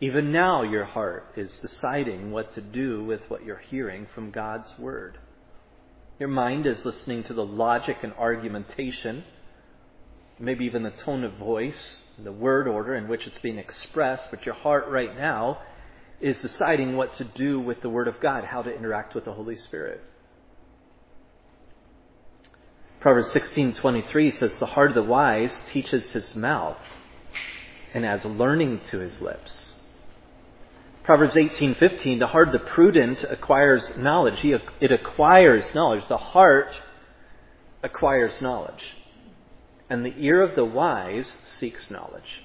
Even 0.00 0.30
now 0.30 0.62
your 0.62 0.84
heart 0.84 1.32
is 1.36 1.58
deciding 1.58 2.30
what 2.30 2.52
to 2.52 2.60
do 2.60 3.02
with 3.02 3.28
what 3.30 3.44
you're 3.44 3.56
hearing 3.56 4.06
from 4.06 4.30
God's 4.30 4.78
word. 4.78 5.18
Your 6.18 6.28
mind 6.28 6.66
is 6.66 6.84
listening 6.84 7.24
to 7.24 7.34
the 7.34 7.44
logic 7.44 7.98
and 8.02 8.12
argumentation, 8.14 9.24
maybe 10.38 10.64
even 10.64 10.82
the 10.82 10.90
tone 10.90 11.24
of 11.24 11.34
voice, 11.34 11.90
the 12.18 12.32
word 12.32 12.66
order 12.66 12.94
in 12.94 13.08
which 13.08 13.26
it's 13.26 13.38
being 13.38 13.58
expressed, 13.58 14.30
but 14.30 14.46
your 14.46 14.54
heart 14.54 14.86
right 14.88 15.14
now 15.14 15.58
is 16.20 16.40
deciding 16.40 16.96
what 16.96 17.14
to 17.16 17.24
do 17.24 17.60
with 17.60 17.82
the 17.82 17.90
Word 17.90 18.08
of 18.08 18.20
God, 18.20 18.44
how 18.44 18.62
to 18.62 18.74
interact 18.74 19.14
with 19.14 19.26
the 19.26 19.32
Holy 19.32 19.56
Spirit. 19.56 20.02
Proverbs 23.00 23.32
16:23 23.32 24.30
says, 24.30 24.56
"The 24.58 24.66
heart 24.66 24.90
of 24.90 24.94
the 24.94 25.02
wise 25.02 25.60
teaches 25.66 26.10
his 26.10 26.34
mouth, 26.34 26.78
and 27.92 28.06
adds 28.06 28.24
learning 28.24 28.80
to 28.84 28.98
his 28.98 29.20
lips." 29.20 29.65
Proverbs 31.06 31.36
18:15, 31.36 32.18
"The 32.18 32.26
heart 32.26 32.48
of 32.48 32.52
the 32.52 32.58
prudent 32.58 33.22
acquires 33.22 33.96
knowledge. 33.96 34.40
He, 34.40 34.56
it 34.80 34.90
acquires 34.90 35.72
knowledge. 35.72 36.04
The 36.08 36.16
heart 36.16 36.82
acquires 37.80 38.42
knowledge, 38.42 38.96
and 39.88 40.04
the 40.04 40.14
ear 40.18 40.42
of 40.42 40.56
the 40.56 40.64
wise 40.64 41.38
seeks 41.44 41.92
knowledge." 41.92 42.42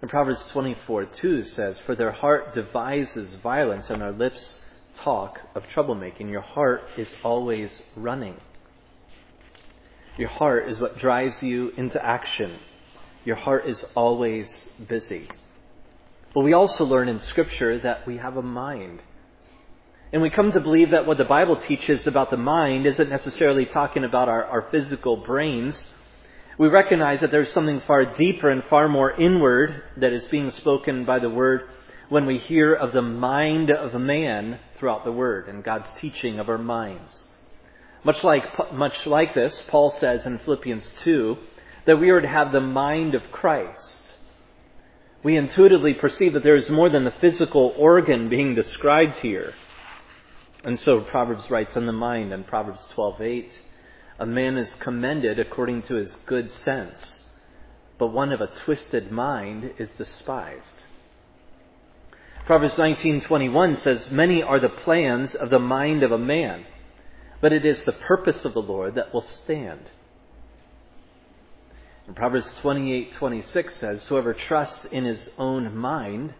And 0.00 0.08
Proverbs 0.08 0.40
24:2 0.52 1.42
says, 1.42 1.76
"For 1.80 1.96
their 1.96 2.12
heart 2.12 2.54
devises 2.54 3.34
violence, 3.34 3.90
and 3.90 4.02
their 4.02 4.12
lips 4.12 4.60
talk 4.94 5.40
of 5.56 5.66
troublemaking. 5.66 6.30
Your 6.30 6.42
heart 6.42 6.84
is 6.96 7.12
always 7.24 7.82
running." 7.96 8.36
Your 10.16 10.28
heart 10.28 10.68
is 10.68 10.78
what 10.78 10.96
drives 10.96 11.42
you 11.42 11.72
into 11.76 12.00
action. 12.04 12.60
Your 13.24 13.34
heart 13.34 13.66
is 13.66 13.84
always 13.96 14.64
busy. 14.86 15.28
But 16.36 16.42
we 16.42 16.52
also 16.52 16.84
learn 16.84 17.08
in 17.08 17.18
Scripture 17.18 17.78
that 17.78 18.06
we 18.06 18.18
have 18.18 18.36
a 18.36 18.42
mind. 18.42 19.00
And 20.12 20.20
we 20.20 20.28
come 20.28 20.52
to 20.52 20.60
believe 20.60 20.90
that 20.90 21.06
what 21.06 21.16
the 21.16 21.24
Bible 21.24 21.56
teaches 21.56 22.06
about 22.06 22.30
the 22.30 22.36
mind 22.36 22.84
isn't 22.84 23.08
necessarily 23.08 23.64
talking 23.64 24.04
about 24.04 24.28
our, 24.28 24.44
our 24.44 24.68
physical 24.70 25.16
brains. 25.16 25.82
We 26.58 26.68
recognize 26.68 27.20
that 27.20 27.30
there's 27.30 27.50
something 27.54 27.80
far 27.86 28.04
deeper 28.04 28.50
and 28.50 28.62
far 28.64 28.86
more 28.86 29.12
inward 29.12 29.82
that 29.96 30.12
is 30.12 30.26
being 30.26 30.50
spoken 30.50 31.06
by 31.06 31.20
the 31.20 31.30
Word 31.30 31.70
when 32.10 32.26
we 32.26 32.36
hear 32.36 32.74
of 32.74 32.92
the 32.92 33.00
mind 33.00 33.70
of 33.70 33.98
man 33.98 34.60
throughout 34.76 35.06
the 35.06 35.12
Word 35.12 35.48
and 35.48 35.64
God's 35.64 35.88
teaching 36.02 36.38
of 36.38 36.50
our 36.50 36.58
minds. 36.58 37.22
Much 38.04 38.22
like, 38.22 38.74
much 38.74 39.06
like 39.06 39.32
this, 39.32 39.64
Paul 39.68 39.90
says 39.92 40.26
in 40.26 40.38
Philippians 40.40 40.86
2 41.02 41.38
that 41.86 41.98
we 41.98 42.10
are 42.10 42.20
to 42.20 42.28
have 42.28 42.52
the 42.52 42.60
mind 42.60 43.14
of 43.14 43.22
Christ 43.32 43.96
we 45.26 45.36
intuitively 45.36 45.92
perceive 45.92 46.34
that 46.34 46.44
there 46.44 46.54
is 46.54 46.70
more 46.70 46.88
than 46.88 47.02
the 47.02 47.10
physical 47.20 47.74
organ 47.76 48.28
being 48.28 48.54
described 48.54 49.16
here. 49.16 49.52
And 50.62 50.78
so 50.78 51.00
Proverbs 51.00 51.50
writes 51.50 51.76
on 51.76 51.84
the 51.84 51.92
mind 51.92 52.32
in 52.32 52.44
Proverbs 52.44 52.86
12:8, 52.94 53.50
a 54.20 54.24
man 54.24 54.56
is 54.56 54.72
commended 54.76 55.40
according 55.40 55.82
to 55.82 55.96
his 55.96 56.14
good 56.26 56.48
sense, 56.48 57.24
but 57.98 58.12
one 58.12 58.30
of 58.30 58.40
a 58.40 58.46
twisted 58.64 59.10
mind 59.10 59.72
is 59.78 59.90
despised. 59.98 60.84
Proverbs 62.44 62.76
19:21 62.76 63.78
says, 63.78 64.12
"Many 64.12 64.44
are 64.44 64.60
the 64.60 64.68
plans 64.68 65.34
of 65.34 65.50
the 65.50 65.58
mind 65.58 66.04
of 66.04 66.12
a 66.12 66.18
man, 66.34 66.66
but 67.40 67.52
it 67.52 67.64
is 67.64 67.82
the 67.82 67.98
purpose 68.12 68.44
of 68.44 68.54
the 68.54 68.62
Lord 68.62 68.94
that 68.94 69.12
will 69.12 69.22
stand." 69.22 69.90
Proverbs 72.14 72.50
28:26 72.62 73.74
says, 73.74 74.04
"Whoever 74.04 74.32
trusts 74.32 74.84
in 74.86 75.04
his 75.04 75.28
own 75.38 75.76
mind 75.76 76.34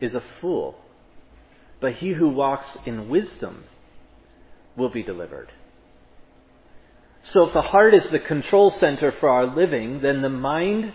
is 0.00 0.14
a 0.14 0.20
fool, 0.40 0.78
but 1.80 1.94
he 1.94 2.12
who 2.12 2.28
walks 2.28 2.78
in 2.86 3.08
wisdom 3.08 3.64
will 4.76 4.90
be 4.90 5.02
delivered." 5.02 5.50
So 7.24 7.46
if 7.46 7.52
the 7.52 7.62
heart 7.62 7.94
is 7.94 8.08
the 8.10 8.18
control 8.18 8.70
center 8.70 9.12
for 9.12 9.28
our 9.28 9.46
living, 9.46 10.00
then 10.00 10.22
the 10.22 10.28
mind 10.28 10.92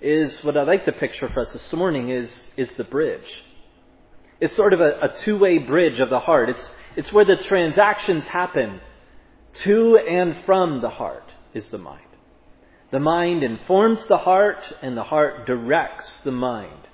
is 0.00 0.42
what 0.42 0.56
I'd 0.56 0.66
like 0.66 0.84
to 0.86 0.92
picture 0.92 1.28
for 1.28 1.40
us 1.40 1.52
this 1.52 1.72
morning 1.72 2.08
is, 2.08 2.30
is 2.56 2.72
the 2.72 2.84
bridge. 2.84 3.44
It's 4.40 4.56
sort 4.56 4.72
of 4.72 4.80
a, 4.80 4.98
a 5.02 5.18
two-way 5.18 5.58
bridge 5.58 6.00
of 6.00 6.10
the 6.10 6.18
heart. 6.18 6.48
It's, 6.48 6.70
it's 6.96 7.12
where 7.12 7.24
the 7.24 7.36
transactions 7.36 8.24
happen 8.26 8.80
to 9.62 9.98
and 9.98 10.36
from 10.44 10.80
the 10.80 10.88
heart 10.88 11.30
is 11.54 11.68
the 11.70 11.78
mind. 11.78 12.09
The 12.90 13.00
mind 13.00 13.44
informs 13.44 14.04
the 14.06 14.18
heart, 14.18 14.62
and 14.82 14.96
the 14.96 15.04
heart 15.04 15.46
directs 15.46 16.08
the 16.24 16.32
mind. 16.32 16.88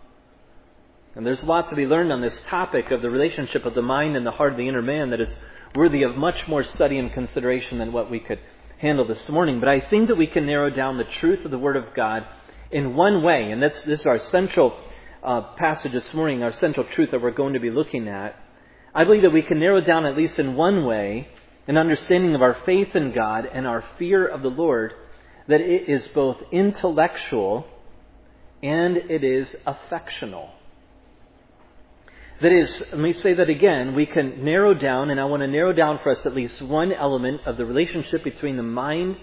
And 1.14 1.24
there's 1.24 1.42
a 1.42 1.46
lot 1.46 1.70
to 1.70 1.76
be 1.76 1.86
learned 1.86 2.12
on 2.12 2.20
this 2.20 2.38
topic 2.48 2.90
of 2.90 3.00
the 3.00 3.08
relationship 3.08 3.64
of 3.64 3.74
the 3.74 3.80
mind 3.80 4.14
and 4.14 4.26
the 4.26 4.30
heart 4.30 4.52
of 4.52 4.58
the 4.58 4.68
inner 4.68 4.82
man 4.82 5.10
that 5.10 5.20
is 5.22 5.34
worthy 5.74 6.02
of 6.02 6.14
much 6.14 6.46
more 6.46 6.62
study 6.62 6.98
and 6.98 7.10
consideration 7.12 7.78
than 7.78 7.92
what 7.92 8.10
we 8.10 8.20
could 8.20 8.40
handle 8.78 9.06
this 9.06 9.26
morning. 9.30 9.58
But 9.58 9.70
I 9.70 9.80
think 9.80 10.08
that 10.08 10.16
we 10.16 10.26
can 10.26 10.44
narrow 10.44 10.68
down 10.68 10.98
the 10.98 11.04
truth 11.04 11.46
of 11.46 11.50
the 11.50 11.58
Word 11.58 11.76
of 11.76 11.94
God 11.94 12.26
in 12.70 12.94
one 12.94 13.22
way, 13.22 13.50
and 13.50 13.62
this 13.62 13.86
is 13.86 14.04
our 14.04 14.18
central 14.18 14.78
uh, 15.22 15.54
passage 15.56 15.92
this 15.92 16.12
morning, 16.12 16.42
our 16.42 16.52
central 16.52 16.86
truth 16.86 17.12
that 17.12 17.22
we're 17.22 17.30
going 17.30 17.54
to 17.54 17.60
be 17.60 17.70
looking 17.70 18.06
at. 18.08 18.36
I 18.94 19.04
believe 19.04 19.22
that 19.22 19.32
we 19.32 19.40
can 19.40 19.58
narrow 19.58 19.80
down, 19.80 20.04
at 20.04 20.16
least 20.16 20.38
in 20.38 20.56
one 20.56 20.84
way, 20.84 21.28
an 21.66 21.78
understanding 21.78 22.34
of 22.34 22.42
our 22.42 22.58
faith 22.66 22.94
in 22.94 23.14
God 23.14 23.48
and 23.50 23.66
our 23.66 23.82
fear 23.98 24.26
of 24.26 24.42
the 24.42 24.50
Lord 24.50 24.92
that 25.48 25.60
it 25.60 25.88
is 25.88 26.06
both 26.08 26.42
intellectual 26.52 27.66
and 28.62 28.96
it 28.96 29.22
is 29.22 29.54
affectional. 29.66 30.50
That 32.42 32.52
is, 32.52 32.82
let 32.90 32.98
me 32.98 33.12
say 33.14 33.34
that 33.34 33.48
again, 33.48 33.94
we 33.94 34.04
can 34.04 34.44
narrow 34.44 34.74
down, 34.74 35.10
and 35.10 35.18
I 35.18 35.24
want 35.24 35.40
to 35.40 35.46
narrow 35.46 35.72
down 35.72 36.00
for 36.02 36.10
us 36.10 36.26
at 36.26 36.34
least 36.34 36.60
one 36.60 36.92
element 36.92 37.40
of 37.46 37.56
the 37.56 37.64
relationship 37.64 38.24
between 38.24 38.56
the 38.56 38.62
mind 38.62 39.16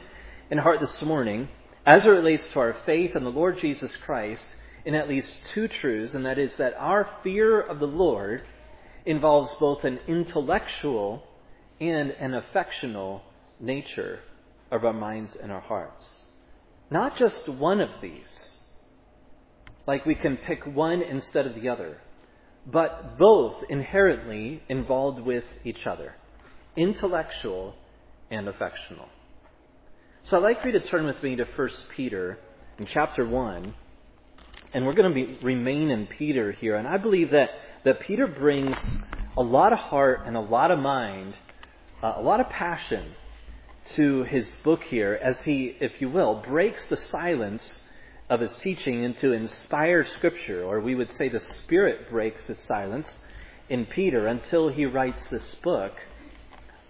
and 0.50 0.60
heart 0.60 0.80
this 0.80 1.01
morning 1.01 1.48
as 1.86 2.06
it 2.06 2.10
relates 2.10 2.48
to 2.48 2.60
our 2.60 2.75
faith 2.86 3.15
in 3.15 3.24
the 3.24 3.30
Lord 3.30 3.60
Jesus 3.60 3.92
Christ 4.03 4.44
in 4.86 4.96
at 4.96 5.08
least 5.08 5.30
two 5.53 5.68
truths, 5.68 6.13
and 6.13 6.25
that 6.25 6.39
is 6.39 6.56
that 6.56 6.74
our 6.77 7.08
fear 7.24 7.62
of 7.62 7.80
the 7.80 7.88
Lord 7.88 8.44
involves 9.06 9.53
both 9.60 9.84
an 9.84 10.00
intellectual 10.08 11.24
and 11.80 12.12
an 12.12 12.34
affectional 12.34 13.22
nature 13.60 14.20
of 14.74 14.84
our 14.84 14.94
minds 14.94 15.38
and 15.42 15.51
our 15.51 15.62
hearts. 15.62 16.10
Not 16.89 17.18
just 17.18 17.48
one 17.48 17.80
of 17.80 17.89
these, 18.01 18.56
like 19.88 20.06
we 20.06 20.15
can 20.15 20.38
pick 20.38 20.65
one 20.65 21.01
instead 21.01 21.46
of 21.46 21.56
the 21.56 21.70
other, 21.70 22.01
but 22.65 23.18
both 23.18 23.63
inherently 23.70 24.63
involved 24.68 25.20
with 25.20 25.44
each 25.63 25.86
other 25.86 26.15
intellectual 26.75 27.75
and 28.32 28.48
affectional. 28.48 29.08
So 30.24 30.38
I'd 30.38 30.44
like 30.44 30.62
for 30.62 30.70
you 30.70 30.80
to 30.80 30.88
turn 30.88 31.06
with 31.06 31.22
me 31.22 31.36
to 31.36 31.44
1 31.44 31.70
Peter 31.96 32.39
in 32.80 32.88
chapter 32.88 33.27
1. 33.27 33.75
And 34.74 34.86
we're 34.88 34.96
going 34.96 35.13
to 35.13 35.13
be, 35.13 35.38
remain 35.46 35.92
in 35.92 36.08
Peter 36.08 36.51
here. 36.51 36.77
And 36.77 36.88
I 36.88 36.98
believe 36.98 37.30
that, 37.30 37.51
that 37.86 38.00
Peter 38.00 38.25
brings 38.25 38.77
a 39.38 39.44
lot 39.44 39.72
of 39.72 39.77
heart 39.77 40.22
and 40.25 40.36
a 40.36 40.39
lot 40.39 40.72
of 40.72 40.80
mind, 40.80 41.36
uh, 42.01 42.13
a 42.15 42.22
lot 42.24 42.39
of 42.39 42.50
passion 42.50 43.13
to 43.96 44.24
his 44.24 44.56
book 44.63 44.84
here 44.84 45.20
as 45.22 45.40
he, 45.42 45.75
if 45.80 46.00
you 46.00 46.10
will, 46.10 46.36
breaks 46.36 46.84
the 46.86 46.98
silence 46.98 47.80
of 48.30 48.40
his 48.40 48.56
teaching 48.63 49.04
into 49.04 49.34
inspired 49.34 50.08
scripture, 50.10 50.63
or 50.63 50.80
we 50.80 50.96
would 50.96 51.12
say 51.12 51.30
the 51.30 51.40
Spirit 51.40 52.10
breaks 52.10 52.48
the 52.48 52.56
silence 52.56 53.08
in 53.70 53.86
Peter 53.86 54.28
until 54.28 54.70
he 54.70 54.86
writes 54.86 55.22
this 55.30 55.56
book 55.56 55.92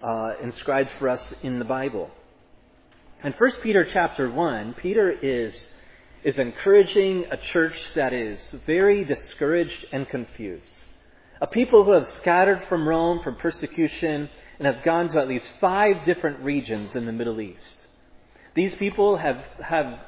uh, 0.02 0.32
inscribed 0.42 0.90
for 0.98 1.08
us 1.08 1.34
in 1.42 1.58
the 1.58 1.64
Bible. 1.64 2.10
In 3.22 3.32
1 3.32 3.52
Peter 3.62 3.86
chapter 3.90 4.30
1, 4.30 4.74
Peter 4.74 5.10
is, 5.10 5.58
is 6.22 6.38
encouraging 6.38 7.24
a 7.30 7.36
church 7.36 7.76
that 7.94 8.12
is 8.12 8.38
very 8.66 9.04
discouraged 9.04 9.86
and 9.92 10.08
confused. 10.08 10.66
A 11.40 11.46
people 11.46 11.84
who 11.84 11.92
have 11.92 12.06
scattered 12.18 12.62
from 12.68 12.86
Rome 12.86 13.22
from 13.22 13.36
persecution 13.36 14.28
and 14.58 14.66
have 14.66 14.84
gone 14.84 15.08
to 15.10 15.20
at 15.20 15.28
least 15.28 15.50
five 15.60 16.04
different 16.04 16.40
regions 16.40 16.94
in 16.94 17.06
the 17.06 17.12
Middle 17.12 17.40
East. 17.40 17.76
These 18.54 18.74
people 18.76 19.16
have, 19.16 19.42
have, 19.62 19.98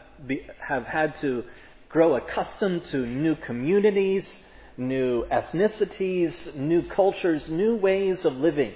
have 0.61 0.85
had 0.85 1.21
to 1.21 1.45
grow 1.89 2.15
accustomed 2.17 2.85
to 2.87 3.07
new 3.07 3.35
communities, 3.37 4.33
new 4.77 5.25
ethnicities, 5.27 6.55
new 6.55 6.83
cultures, 6.83 7.49
new 7.49 7.77
ways 7.77 8.25
of 8.25 8.35
living. 8.35 8.75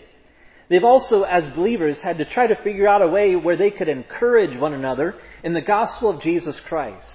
They've 0.69 0.85
also, 0.85 1.23
as 1.23 1.53
believers, 1.55 1.99
had 2.01 2.19
to 2.19 2.25
try 2.25 2.47
to 2.47 2.63
figure 2.63 2.89
out 2.89 3.03
a 3.03 3.09
way 3.09 3.35
where 3.35 3.57
they 3.57 3.71
could 3.71 3.89
encourage 3.89 4.57
one 4.57 4.73
another 4.73 5.17
in 5.43 5.53
the 5.53 5.61
gospel 5.61 6.11
of 6.11 6.23
Jesus 6.23 6.59
Christ 6.61 7.07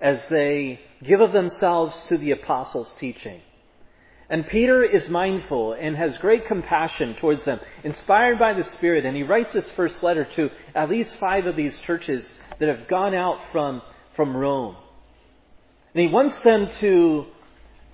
as 0.00 0.24
they 0.28 0.80
give 1.02 1.20
of 1.20 1.32
themselves 1.32 1.96
to 2.08 2.16
the 2.16 2.30
apostles' 2.30 2.92
teaching. 2.98 3.40
And 4.34 4.44
Peter 4.48 4.82
is 4.82 5.08
mindful 5.08 5.74
and 5.74 5.96
has 5.96 6.18
great 6.18 6.44
compassion 6.44 7.14
towards 7.20 7.44
them, 7.44 7.60
inspired 7.84 8.36
by 8.36 8.52
the 8.52 8.64
Spirit, 8.64 9.06
and 9.06 9.16
he 9.16 9.22
writes 9.22 9.52
this 9.52 9.70
first 9.76 10.02
letter 10.02 10.24
to 10.34 10.50
at 10.74 10.90
least 10.90 11.16
five 11.20 11.46
of 11.46 11.54
these 11.54 11.78
churches 11.86 12.34
that 12.58 12.68
have 12.68 12.88
gone 12.88 13.14
out 13.14 13.38
from, 13.52 13.80
from 14.16 14.36
Rome. 14.36 14.74
And 15.94 16.02
he 16.02 16.08
wants 16.08 16.36
them 16.40 16.68
to, 16.80 17.26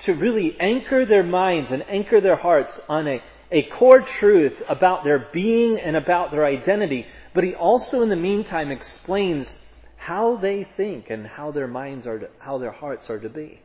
to 0.05 0.15
really 0.15 0.57
anchor 0.59 1.05
their 1.05 1.23
minds 1.23 1.71
and 1.73 1.85
anchor 1.91 2.23
their 2.23 2.37
hearts 2.37 2.81
on 2.89 3.07
a 3.07 3.23
a 3.53 3.65
core 3.65 4.01
truth 4.01 4.63
about 4.67 5.05
their 5.05 5.29
being 5.35 5.79
and 5.79 5.95
about 5.95 6.31
their 6.31 6.47
identity, 6.47 7.05
but 7.35 7.45
he 7.45 7.55
also, 7.55 8.01
in 8.01 8.09
the 8.09 8.17
meantime, 8.17 8.71
explains 8.71 9.53
how 9.97 10.37
they 10.37 10.67
think 10.77 11.11
and 11.11 11.27
how 11.27 11.51
their 11.51 11.69
minds 11.69 12.07
are, 12.07 12.19
to, 12.19 12.29
how 12.39 12.57
their 12.57 12.73
hearts 12.73 13.11
are 13.11 13.19
to 13.19 13.29
be. 13.29 13.61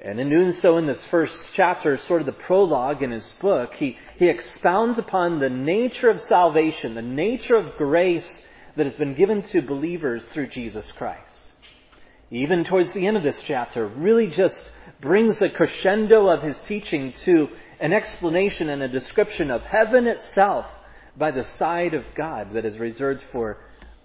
And 0.00 0.20
in 0.20 0.30
doing 0.30 0.52
so, 0.52 0.78
in 0.78 0.86
this 0.86 1.02
first 1.10 1.36
chapter, 1.54 1.98
sort 1.98 2.20
of 2.20 2.26
the 2.26 2.32
prologue 2.32 3.02
in 3.02 3.10
his 3.10 3.34
book, 3.40 3.74
he, 3.74 3.98
he 4.16 4.28
expounds 4.28 4.96
upon 4.96 5.40
the 5.40 5.48
nature 5.48 6.08
of 6.08 6.20
salvation, 6.22 6.94
the 6.94 7.02
nature 7.02 7.56
of 7.56 7.76
grace 7.76 8.28
that 8.76 8.86
has 8.86 8.94
been 8.94 9.14
given 9.14 9.42
to 9.42 9.60
believers 9.60 10.24
through 10.26 10.48
Jesus 10.48 10.90
Christ. 10.96 11.46
Even 12.30 12.62
towards 12.62 12.92
the 12.92 13.06
end 13.06 13.16
of 13.16 13.24
this 13.24 13.40
chapter, 13.44 13.88
really 13.88 14.28
just 14.28 14.70
brings 15.00 15.38
the 15.38 15.48
crescendo 15.48 16.28
of 16.28 16.42
his 16.42 16.60
teaching 16.62 17.12
to 17.24 17.48
an 17.80 17.92
explanation 17.92 18.68
and 18.68 18.82
a 18.82 18.88
description 18.88 19.50
of 19.50 19.62
heaven 19.62 20.06
itself 20.06 20.66
by 21.16 21.32
the 21.32 21.44
side 21.58 21.94
of 21.94 22.04
God 22.14 22.52
that 22.52 22.64
is 22.64 22.78
reserved 22.78 23.24
for 23.32 23.58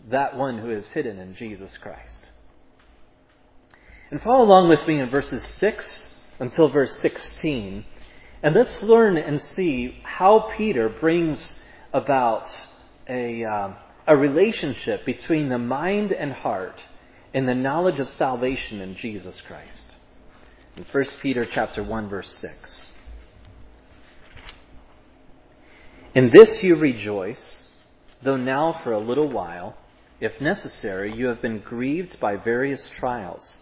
that 0.10 0.36
one 0.36 0.58
who 0.58 0.72
is 0.72 0.88
hidden 0.90 1.20
in 1.20 1.36
Jesus 1.36 1.78
Christ. 1.78 2.13
And 4.14 4.22
follow 4.22 4.46
along 4.46 4.70
with 4.70 4.88
me 4.88 5.00
in 5.00 5.10
verses 5.10 5.44
6 5.44 6.08
until 6.40 6.68
verse 6.68 6.96
16, 7.00 7.84
and 8.44 8.54
let's 8.54 8.84
learn 8.84 9.18
and 9.18 9.42
see 9.42 9.98
how 10.04 10.52
Peter 10.56 10.88
brings 10.88 11.52
about 11.92 12.48
a, 13.10 13.44
uh, 13.44 13.74
a 14.06 14.16
relationship 14.16 15.04
between 15.04 15.50
the 15.50 15.58
mind 15.58 16.12
and 16.12 16.32
heart 16.32 16.80
in 17.34 17.48
the 17.48 17.56
knowledge 17.56 18.00
of 18.00 18.08
salvation 18.08 18.82
in 18.82 18.96
Jesus 18.98 19.34
Christ. 19.48 19.82
In 20.78 20.86
1 20.92 21.06
Peter 21.24 21.48
chapter 21.52 21.82
1 21.84 22.08
verse 22.08 22.38
6. 22.40 22.82
In 26.14 26.30
this 26.32 26.62
you 26.62 26.76
rejoice, 26.76 27.68
though 28.22 28.38
now 28.38 28.80
for 28.84 28.92
a 28.92 29.00
little 29.00 29.32
while, 29.32 29.76
if 30.20 30.40
necessary, 30.40 31.12
you 31.18 31.26
have 31.26 31.42
been 31.42 31.62
grieved 31.62 32.20
by 32.20 32.36
various 32.36 32.88
trials, 33.00 33.62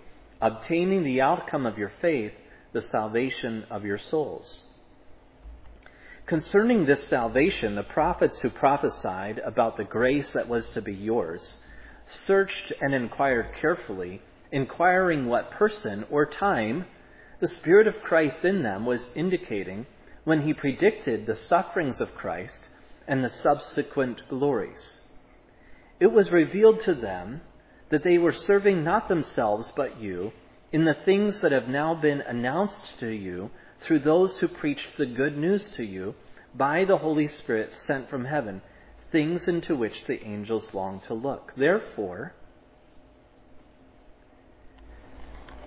obtaining 0.41 1.03
the 1.03 1.21
outcome 1.21 1.65
of 1.65 1.77
your 1.77 1.91
faith, 2.01 2.33
the 2.73 2.81
salvation 2.81 3.65
of 3.69 3.85
your 3.85 3.97
souls. 3.97 4.59
Concerning 6.25 6.85
this 6.85 7.07
salvation, 7.07 7.75
the 7.75 7.83
prophets 7.83 8.39
who 8.39 8.49
prophesied 8.49 9.39
about 9.39 9.77
the 9.77 9.83
grace 9.83 10.31
that 10.31 10.47
was 10.47 10.67
to 10.69 10.81
be 10.81 10.93
yours 10.93 11.57
searched 12.25 12.73
and 12.81 12.93
inquired 12.93 13.53
carefully, 13.59 14.21
inquiring 14.51 15.27
what 15.27 15.51
person 15.51 16.05
or 16.09 16.25
time 16.25 16.85
the 17.39 17.47
Spirit 17.47 17.87
of 17.87 18.01
Christ 18.01 18.45
in 18.45 18.63
them 18.63 18.85
was 18.85 19.09
indicating 19.15 19.85
when 20.23 20.41
he 20.43 20.53
predicted 20.53 21.25
the 21.25 21.35
sufferings 21.35 21.99
of 21.99 22.13
Christ 22.15 22.59
and 23.07 23.23
the 23.23 23.29
subsequent 23.29 24.21
glories. 24.29 24.99
It 25.99 26.11
was 26.11 26.31
revealed 26.31 26.81
to 26.81 26.93
them 26.93 27.41
that 27.91 28.03
they 28.03 28.17
were 28.17 28.33
serving 28.33 28.83
not 28.83 29.07
themselves 29.07 29.71
but 29.75 30.01
you 30.01 30.31
in 30.71 30.85
the 30.85 30.95
things 31.05 31.39
that 31.41 31.51
have 31.51 31.67
now 31.67 31.93
been 31.93 32.21
announced 32.21 32.79
to 32.99 33.09
you 33.09 33.51
through 33.81 33.99
those 33.99 34.37
who 34.37 34.47
preached 34.47 34.97
the 34.97 35.05
good 35.05 35.37
news 35.37 35.65
to 35.75 35.83
you 35.83 36.15
by 36.55 36.85
the 36.85 36.97
Holy 36.97 37.27
Spirit 37.27 37.73
sent 37.87 38.09
from 38.09 38.25
heaven, 38.25 38.61
things 39.11 39.47
into 39.47 39.75
which 39.75 40.05
the 40.05 40.23
angels 40.25 40.73
long 40.73 41.01
to 41.01 41.13
look. 41.13 41.53
Therefore, 41.55 42.33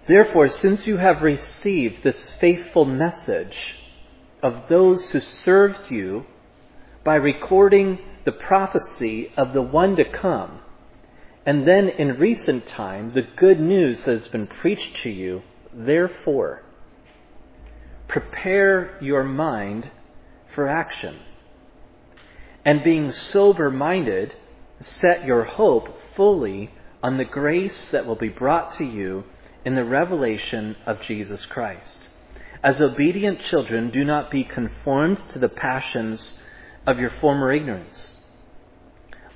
Therefore, 0.06 0.50
since 0.50 0.86
you 0.86 0.98
have 0.98 1.22
received 1.22 2.02
this 2.02 2.30
faithful 2.38 2.84
message, 2.84 3.56
of 4.44 4.68
those 4.68 5.08
who 5.10 5.20
served 5.20 5.90
you 5.90 6.26
by 7.02 7.14
recording 7.14 7.98
the 8.26 8.32
prophecy 8.32 9.32
of 9.38 9.54
the 9.54 9.62
one 9.62 9.96
to 9.96 10.04
come. 10.04 10.60
And 11.46 11.68
then 11.68 11.88
in 11.88 12.18
recent 12.18 12.66
time, 12.66 13.12
the 13.14 13.26
good 13.36 13.60
news 13.60 14.04
that 14.04 14.20
has 14.20 14.28
been 14.28 14.46
preached 14.46 15.02
to 15.02 15.10
you. 15.10 15.42
Therefore, 15.72 16.62
prepare 18.08 18.96
your 19.02 19.24
mind 19.24 19.90
for 20.54 20.68
action. 20.68 21.18
And 22.64 22.82
being 22.82 23.12
sober 23.12 23.70
minded, 23.70 24.34
set 24.80 25.26
your 25.26 25.44
hope 25.44 25.98
fully 26.16 26.70
on 27.02 27.18
the 27.18 27.24
grace 27.24 27.78
that 27.92 28.06
will 28.06 28.16
be 28.16 28.30
brought 28.30 28.74
to 28.78 28.84
you 28.84 29.24
in 29.64 29.74
the 29.74 29.84
revelation 29.84 30.76
of 30.86 31.02
Jesus 31.02 31.44
Christ. 31.46 32.08
As 32.62 32.80
obedient 32.80 33.40
children, 33.40 33.90
do 33.90 34.04
not 34.04 34.30
be 34.30 34.44
conformed 34.44 35.18
to 35.32 35.38
the 35.38 35.50
passions 35.50 36.34
of 36.86 36.98
your 36.98 37.10
former 37.20 37.52
ignorance. 37.52 38.13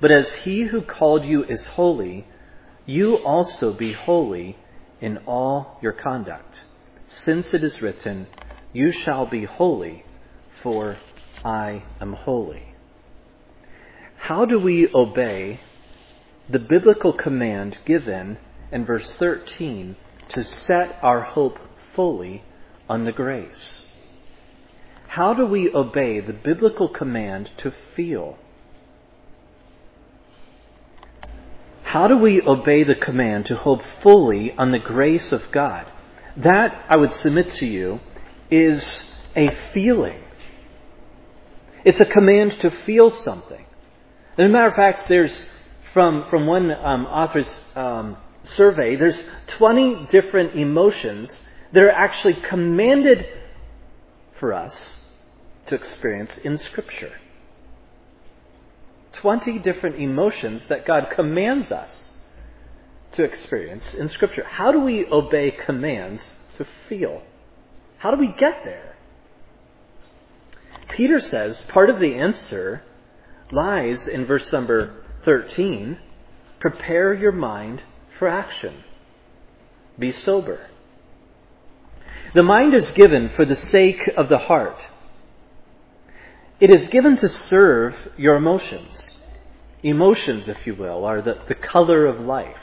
But 0.01 0.11
as 0.11 0.33
he 0.43 0.63
who 0.63 0.81
called 0.81 1.25
you 1.25 1.43
is 1.43 1.65
holy, 1.65 2.25
you 2.85 3.15
also 3.17 3.73
be 3.73 3.93
holy 3.93 4.57
in 5.01 5.17
all 5.19 5.77
your 5.81 5.93
conduct. 5.93 6.61
Since 7.07 7.53
it 7.53 7.63
is 7.63 7.81
written, 7.81 8.27
You 8.73 8.91
shall 8.91 9.25
be 9.25 9.45
holy, 9.45 10.05
for 10.61 10.97
I 11.43 11.83
am 11.99 12.13
holy. 12.13 12.75
How 14.17 14.45
do 14.45 14.59
we 14.59 14.89
obey 14.93 15.59
the 16.49 16.59
biblical 16.59 17.13
command 17.13 17.77
given 17.85 18.37
in 18.71 18.85
verse 18.85 19.11
13 19.13 19.95
to 20.29 20.43
set 20.43 20.97
our 21.01 21.21
hope 21.21 21.59
fully 21.93 22.43
on 22.87 23.05
the 23.05 23.11
grace. 23.11 23.85
How 25.09 25.33
do 25.33 25.45
we 25.45 25.71
obey 25.73 26.19
the 26.19 26.33
biblical 26.33 26.89
command 26.89 27.51
to 27.57 27.71
feel? 27.95 28.37
How 31.89 32.07
do 32.07 32.17
we 32.17 32.39
obey 32.39 32.83
the 32.83 32.93
command 32.93 33.47
to 33.47 33.55
hope 33.55 33.81
fully 34.03 34.53
on 34.55 34.71
the 34.71 34.77
grace 34.77 35.31
of 35.31 35.41
God? 35.51 35.91
That, 36.37 36.85
I 36.87 36.97
would 36.97 37.11
submit 37.11 37.49
to 37.53 37.65
you, 37.65 37.99
is 38.51 38.87
a 39.35 39.49
feeling. 39.73 40.21
It's 41.83 41.99
a 41.99 42.05
command 42.05 42.59
to 42.59 42.69
feel 42.69 43.09
something. 43.09 43.65
As 44.37 44.45
a 44.45 44.49
matter 44.49 44.67
of 44.67 44.75
fact, 44.75 45.09
there's, 45.09 45.33
from, 45.91 46.27
from 46.29 46.45
one 46.45 46.69
um, 46.69 47.07
author's 47.07 47.49
um, 47.75 48.17
survey, 48.43 48.95
there's 48.95 49.19
20 49.57 50.09
different 50.11 50.59
emotions 50.59 51.41
that 51.73 51.81
are 51.81 51.89
actually 51.89 52.35
commanded 52.35 53.25
for 54.39 54.53
us 54.53 54.91
to 55.65 55.73
experience 55.73 56.37
in 56.43 56.59
Scripture. 56.59 57.13
20 59.13 59.59
different 59.59 59.97
emotions 59.97 60.67
that 60.67 60.85
God 60.85 61.07
commands 61.11 61.71
us 61.71 62.13
to 63.13 63.23
experience 63.23 63.93
in 63.93 64.07
Scripture. 64.09 64.45
How 64.47 64.71
do 64.71 64.79
we 64.79 65.05
obey 65.05 65.51
commands 65.51 66.21
to 66.57 66.65
feel? 66.87 67.23
How 67.97 68.11
do 68.11 68.17
we 68.17 68.27
get 68.27 68.61
there? 68.63 68.95
Peter 70.89 71.19
says 71.19 71.61
part 71.69 71.89
of 71.89 71.99
the 71.99 72.15
answer 72.15 72.83
lies 73.51 74.07
in 74.07 74.25
verse 74.25 74.51
number 74.51 75.03
13 75.23 75.97
prepare 76.59 77.13
your 77.13 77.31
mind 77.31 77.81
for 78.17 78.27
action, 78.27 78.83
be 79.97 80.11
sober. 80.11 80.67
The 82.35 82.43
mind 82.43 82.73
is 82.73 82.91
given 82.91 83.29
for 83.29 83.45
the 83.45 83.55
sake 83.55 84.09
of 84.17 84.29
the 84.29 84.37
heart. 84.37 84.77
It 86.59 86.69
is 86.69 86.87
given 86.89 87.17
to 87.17 87.29
serve 87.29 87.95
your 88.17 88.35
emotions. 88.35 89.17
Emotions, 89.81 90.49
if 90.49 90.67
you 90.67 90.75
will, 90.75 91.05
are 91.05 91.21
the, 91.21 91.37
the 91.47 91.55
color 91.55 92.05
of 92.05 92.19
life. 92.19 92.57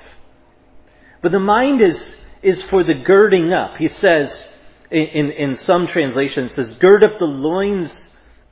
But 1.22 1.32
the 1.32 1.40
mind 1.40 1.80
is, 1.80 2.16
is 2.42 2.62
for 2.64 2.84
the 2.84 2.94
girding 2.94 3.52
up. 3.52 3.78
He 3.78 3.88
says, 3.88 4.38
in, 4.90 5.30
in 5.30 5.56
some 5.56 5.86
translations, 5.86 6.52
says, 6.52 6.68
gird 6.78 7.04
up 7.04 7.18
the 7.18 7.24
loins 7.24 8.04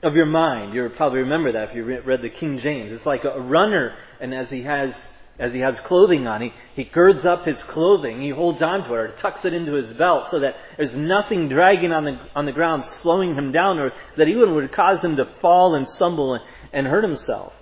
of 0.03 0.15
your 0.15 0.27
mind. 0.27 0.75
You'll 0.75 0.89
probably 0.91 1.21
remember 1.21 1.53
that 1.53 1.71
if 1.71 1.77
you 1.77 1.85
read 1.85 2.23
the 2.23 2.31
King 2.31 2.59
James. 2.59 2.93
It's 2.93 3.07
like 3.07 3.25
a 3.25 3.41
runner, 3.41 3.95
and 4.21 4.35
as 4.35 4.49
he 4.49 4.63
has 4.63 4.95
as 5.39 5.53
he 5.53 5.59
has 5.61 5.79
clothing 5.81 6.27
on, 6.27 6.41
he, 6.41 6.53
he 6.77 6.85
girds 6.85 7.25
up 7.25 7.45
his 7.45 7.61
clothing, 7.65 8.21
he 8.21 8.31
holds 8.31 8.63
onto 8.63 8.95
it, 8.95 8.99
or 8.99 9.17
tucks 9.17 9.45
it 9.45 9.53
into 9.53 9.73
his 9.73 9.93
belt 9.95 10.29
so 10.31 10.41
that 10.41 10.55
there's 10.77 10.95
nothing 10.95 11.49
dragging 11.49 11.91
on 11.93 12.05
the, 12.05 12.19
on 12.37 12.47
the 12.47 12.53
ground, 12.53 12.85
slowing 13.03 13.35
him 13.35 13.51
down, 13.51 13.79
or 13.79 13.91
that 14.17 14.29
even 14.29 14.55
would 14.55 14.73
cause 14.73 15.03
him 15.03 15.17
to 15.17 15.29
fall 15.41 15.75
and 15.75 15.89
stumble 15.89 16.35
and, 16.35 16.45
and 16.73 16.87
hurt 16.87 17.03
himself. 17.03 17.53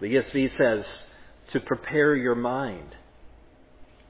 The 0.00 0.14
ESV 0.14 0.56
says 0.56 0.86
to 1.52 1.60
prepare 1.60 2.16
your 2.16 2.34
mind. 2.34 2.96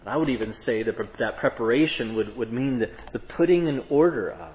And 0.01 0.09
I 0.09 0.17
would 0.17 0.31
even 0.31 0.55
say 0.55 0.83
that 0.85 0.95
that 1.19 1.37
preparation 1.39 2.17
would, 2.17 2.37
would 2.37 2.53
mean 2.53 2.79
the, 2.79 2.87
the 3.13 3.19
putting 3.19 3.67
in 3.67 3.83
order 3.91 4.31
of. 4.31 4.55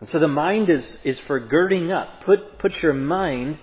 And 0.00 0.08
so 0.08 0.18
the 0.18 0.26
mind 0.26 0.68
is, 0.68 0.98
is 1.04 1.20
for 1.20 1.38
girding 1.38 1.92
up. 1.92 2.24
Put, 2.24 2.58
put 2.58 2.82
your 2.82 2.92
mind 2.92 3.60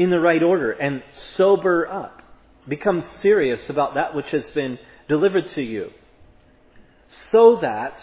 in 0.00 0.08
the 0.08 0.18
right 0.18 0.42
order 0.42 0.70
and 0.72 1.02
sober 1.36 1.86
up. 1.86 2.22
Become 2.66 3.02
serious 3.20 3.68
about 3.68 3.96
that 3.96 4.14
which 4.14 4.30
has 4.30 4.50
been 4.52 4.78
delivered 5.08 5.50
to 5.50 5.60
you. 5.60 5.90
So 7.30 7.56
that 7.56 8.00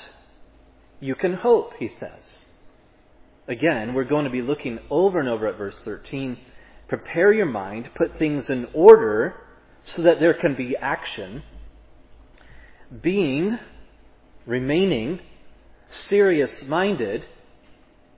you 0.99 1.15
can 1.15 1.33
hope, 1.33 1.73
he 1.79 1.87
says. 1.87 2.21
Again, 3.47 3.95
we're 3.95 4.03
going 4.03 4.25
to 4.25 4.29
be 4.29 4.43
looking 4.43 4.77
over 4.91 5.19
and 5.19 5.27
over 5.27 5.47
at 5.47 5.57
verse 5.57 5.75
13. 5.85 6.37
Prepare 6.87 7.33
your 7.33 7.47
mind, 7.47 7.89
put 7.95 8.19
things 8.19 8.47
in 8.47 8.67
order 8.75 9.33
so 9.85 10.03
that 10.03 10.19
there 10.19 10.35
can 10.35 10.53
be 10.53 10.77
action. 10.79 11.41
Being, 13.01 13.57
remaining, 14.45 15.19
serious 15.89 16.51
minded, 16.67 17.25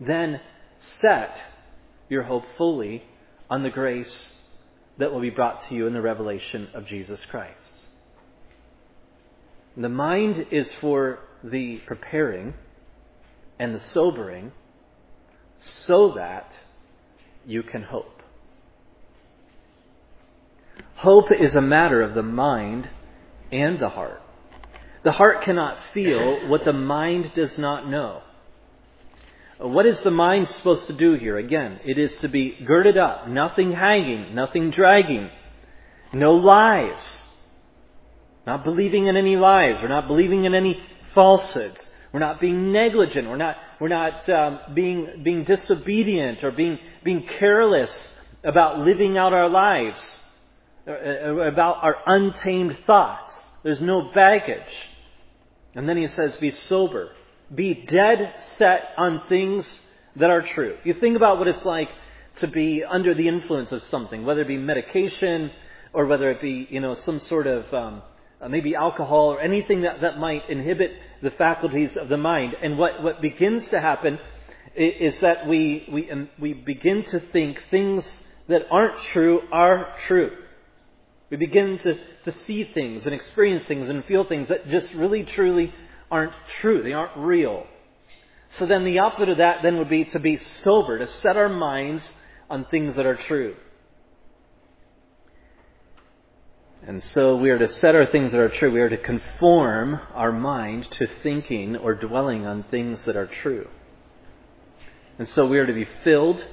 then 0.02 0.42
set 0.80 1.38
your 2.10 2.24
hope 2.24 2.44
fully 2.58 3.06
on 3.50 3.64
the 3.64 3.70
grace 3.70 4.16
that 4.98 5.12
will 5.12 5.22
be 5.22 5.30
brought 5.30 5.68
to 5.68 5.76
you 5.76 5.88
in 5.88 5.94
the 5.94 6.02
revelation 6.02 6.68
of 6.74 6.86
Jesus 6.86 7.20
Christ. 7.30 7.74
The 9.78 9.90
mind 9.90 10.48
is 10.52 10.70
for 10.82 11.20
the 11.44 11.78
preparing 11.86 12.54
and 13.58 13.74
the 13.74 13.80
sobering 13.80 14.52
so 15.86 16.14
that 16.16 16.60
you 17.46 17.64
can 17.64 17.84
hope. 17.84 18.22
Hope 20.96 21.32
is 21.32 21.56
a 21.56 21.62
matter 21.62 22.02
of 22.02 22.14
the 22.14 22.24
mind 22.24 22.90
and 23.52 23.80
the 23.80 23.90
heart. 23.90 24.22
The 25.04 25.14
heart 25.14 25.44
cannot 25.44 25.78
feel 25.94 26.50
what 26.50 26.66
the 26.66 26.74
mind 26.74 27.32
does 27.36 27.58
not 27.58 27.90
know. 27.90 28.22
What 29.62 29.86
is 29.86 30.00
the 30.00 30.12
mind 30.12 30.48
supposed 30.48 30.88
to 30.88 30.93
do 30.93 31.15
here? 31.15 31.38
Again, 31.38 31.82
it 31.84 31.98
is 31.98 32.15
to 32.19 32.30
be 32.30 32.58
girded 32.65 32.98
up, 32.98 33.28
nothing 33.28 33.74
hanging, 33.74 34.34
nothing 34.34 34.72
dragging, 34.72 35.30
no 36.13 36.36
lies. 36.36 37.06
Not 38.48 38.63
believing 38.63 39.08
in 39.08 39.17
any 39.17 39.36
lies. 39.36 39.82
We're 39.82 39.89
not 39.89 40.08
believing 40.08 40.45
in 40.45 40.56
any 40.56 40.82
falsehoods. 41.13 41.80
We're 42.13 42.22
not 42.22 42.39
being 42.39 42.72
negligent. 42.72 43.28
We're 43.28 43.36
not, 43.36 43.58
we're 43.82 43.89
not 43.89 44.28
um, 44.30 44.60
being, 44.74 45.24
being 45.24 45.43
disobedient 45.43 46.41
or 46.41 46.52
being, 46.52 46.80
being 47.04 47.28
careless 47.28 47.91
about 48.45 48.80
living 48.80 49.17
out 49.17 49.34
our 49.34 49.50
lives, 49.50 50.00
uh, 50.88 50.91
uh, 50.91 51.36
about 51.52 51.84
our 51.84 51.98
untamed 52.06 52.80
thoughts. 52.88 53.34
There's 53.63 53.82
no 53.82 54.10
baggage. 54.15 54.74
And 55.76 55.88
then 55.88 55.98
he 55.98 56.08
says, 56.08 56.38
be 56.38 56.52
sober 56.52 57.12
be 57.54 57.74
dead 57.74 58.36
set 58.58 58.90
on 58.98 59.22
things 59.28 59.68
that 60.16 60.30
are 60.30 60.42
true. 60.42 60.78
You 60.84 60.94
think 60.94 61.16
about 61.16 61.40
what 61.40 61.48
it's 61.48 61.66
like 61.66 61.90
to 62.38 62.48
be 62.48 62.84
under 62.84 63.14
the 63.14 63.28
influence 63.28 63.72
of 63.72 63.84
something, 63.84 64.26
whether 64.26 64.42
it 64.42 64.48
be 64.48 64.58
medication 64.58 65.52
or 65.94 66.06
whether 66.06 66.30
it 66.32 66.42
be, 66.42 66.68
you 66.70 66.80
know, 66.80 66.96
some 66.96 67.20
sort 67.22 67.48
of 67.48 67.74
um, 67.74 68.02
uh, 68.42 68.48
maybe 68.48 68.76
alcohol 68.76 69.34
or 69.34 69.42
anything 69.42 69.82
that, 69.82 70.02
that 70.02 70.20
might 70.20 70.50
inhibit 70.50 70.92
the 71.22 71.32
faculties 71.32 71.98
of 71.98 72.10
the 72.10 72.18
mind. 72.18 72.54
And 72.62 72.78
what, 72.78 73.02
what 73.04 73.22
begins 73.22 73.68
to 73.70 73.82
happen 73.82 74.20
is, 74.76 75.14
is 75.14 75.20
that 75.22 75.48
we, 75.48 75.88
we, 75.92 76.12
um, 76.12 76.30
we 76.40 76.54
begin 76.54 77.04
to 77.06 77.20
think 77.32 77.62
things 77.72 78.06
that 78.48 78.64
aren't 78.72 79.00
true 79.12 79.42
are 79.52 79.96
true. 80.08 80.32
We 81.30 81.38
begin 81.38 81.80
to, 81.84 81.96
to 82.26 82.32
see 82.46 82.64
things 82.74 83.06
and 83.06 83.14
experience 83.14 83.66
things 83.66 83.90
and 83.90 84.04
feel 84.06 84.26
things 84.26 84.50
that 84.50 84.68
just 84.70 84.92
really 84.94 85.24
truly 85.24 85.74
aren't 86.12 86.34
true. 86.60 86.84
They 86.84 86.93
aren't 86.93 87.17
real. 87.17 87.65
So 88.52 88.65
then 88.65 88.84
the 88.84 89.00
opposite 89.00 89.30
of 89.30 89.38
that 89.38 89.62
then 89.62 89.78
would 89.78 89.89
be 89.89 90.06
to 90.06 90.19
be 90.19 90.38
sober, 90.38 90.98
to 90.98 91.08
set 91.08 91.38
our 91.38 91.50
minds 91.50 92.10
on 92.50 92.65
things 92.65 92.95
that 92.95 93.06
are 93.06 93.15
true. 93.15 93.56
And 96.88 97.04
so 97.04 97.36
we 97.36 97.52
are 97.52 97.60
to 97.60 97.67
set 97.67 97.93
our 97.93 98.08
things 98.08 98.32
that 98.32 98.39
are 98.39 98.50
true. 98.50 98.72
We 98.72 98.82
are 98.82 98.89
to 98.89 98.98
conform 98.98 100.00
our 100.15 100.32
mind 100.32 100.89
to 100.91 101.08
thinking 101.22 101.76
or 101.76 101.93
dwelling 101.93 102.48
on 102.48 102.63
things 102.63 103.04
that 103.04 103.15
are 103.15 103.28
true. 103.28 103.67
And 105.19 105.28
so 105.28 105.45
we 105.45 105.60
are 105.60 105.67
to 105.67 105.74
be 105.74 105.88
filled, 106.04 106.43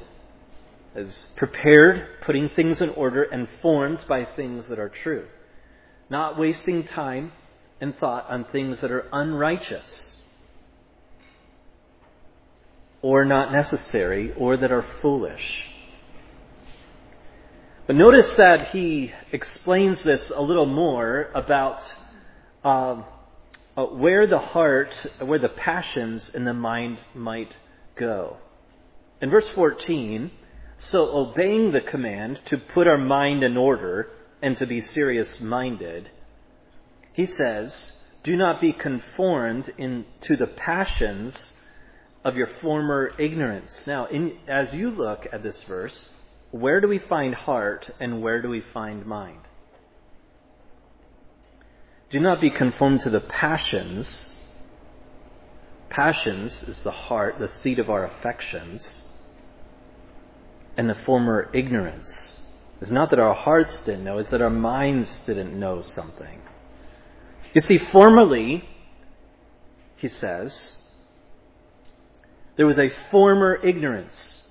as 0.95 1.27
prepared, 1.37 2.21
putting 2.23 2.49
things 2.51 2.81
in 2.81 2.91
order, 2.91 3.23
and 3.23 3.49
formed 3.63 4.05
by 4.09 4.25
things 4.25 4.69
that 4.69 4.79
are 4.79 4.89
true. 4.91 5.27
Not 6.11 6.39
wasting 6.39 6.85
time 6.85 7.33
and 7.81 7.97
thought 7.99 8.29
on 8.31 8.45
things 8.45 8.81
that 8.81 8.91
are 8.91 9.07
unrighteous 9.13 10.17
or 13.03 13.25
not 13.25 13.53
necessary 13.53 14.33
or 14.37 14.57
that 14.57 14.73
are 14.73 14.85
foolish. 15.03 15.65
But 17.87 17.97
notice 17.97 18.31
that 18.37 18.71
he 18.71 19.13
explains 19.31 20.03
this 20.03 20.33
a 20.35 20.43
little 20.43 20.67
more 20.67 21.31
about 21.35 21.81
uh, 22.65 23.03
uh, 23.77 23.85
where 23.85 24.27
the 24.27 24.39
heart, 24.39 24.95
where 25.21 25.39
the 25.39 25.51
passions 25.51 26.31
in 26.35 26.45
the 26.45 26.55
mind 26.55 26.99
might 27.15 27.55
go. 27.95 28.39
In 29.21 29.31
verse 29.31 29.49
14, 29.55 30.31
so 30.79 30.99
obeying 31.17 31.73
the 31.73 31.81
command 31.81 32.41
to 32.47 32.59
put 32.59 32.87
our 32.87 32.99
mind 32.99 33.45
in 33.45 33.57
order 33.57 34.09
and 34.43 34.57
to 34.59 34.67
be 34.67 34.81
serious 34.81 35.41
minded, 35.41 36.11
he 37.17 37.25
says, 37.25 37.87
Do 38.25 38.37
not 38.37 38.61
be 38.61 38.75
conformed 38.75 39.73
in, 39.79 40.05
to 40.21 40.37
the 40.37 40.47
passions 40.47 41.53
of 42.23 42.37
your 42.37 42.49
former 42.61 43.13
ignorance. 43.19 43.85
Now, 43.87 44.05
in, 44.05 44.37
as 44.47 44.75
you 44.75 44.91
look 44.91 45.27
at 45.33 45.43
this 45.43 45.63
verse, 45.67 45.99
where 46.51 46.83
do 46.83 46.89
we 46.89 46.99
find 46.99 47.35
heart 47.35 47.91
and 47.99 48.21
where 48.21 48.43
do 48.43 48.51
we 48.51 48.63
find 48.75 49.07
mind? 49.07 49.41
Do 52.11 52.21
not 52.21 52.39
be 52.39 52.51
conformed 52.51 53.01
to 53.01 53.11
the 53.11 53.21
passions. 53.21 54.33
Passions 55.89 56.65
is 56.65 56.83
the 56.83 56.91
heart, 56.91 57.39
the 57.39 57.49
seat 57.49 57.79
of 57.79 57.89
our 57.89 58.05
affections, 58.05 59.03
and 60.77 60.91
the 60.91 60.95
former 60.95 61.49
ignorance 61.55 62.37
It's 62.83 62.91
not 62.91 63.09
that 63.09 63.19
our 63.19 63.35
hearts 63.35 63.81
didn't 63.87 64.05
know, 64.05 64.19
it's 64.19 64.29
that 64.31 64.43
our 64.43 64.51
minds 64.51 65.19
didn't 65.25 65.59
know 65.59 65.81
something. 65.81 66.43
You 67.57 67.63
see, 67.63 67.79
formerly, 67.91 68.63
he 69.97 70.09
says, 70.09 70.63
there 72.59 72.67
was 72.67 72.79
a 72.79 72.91
former 73.11 73.55
ignorance. 73.55 74.45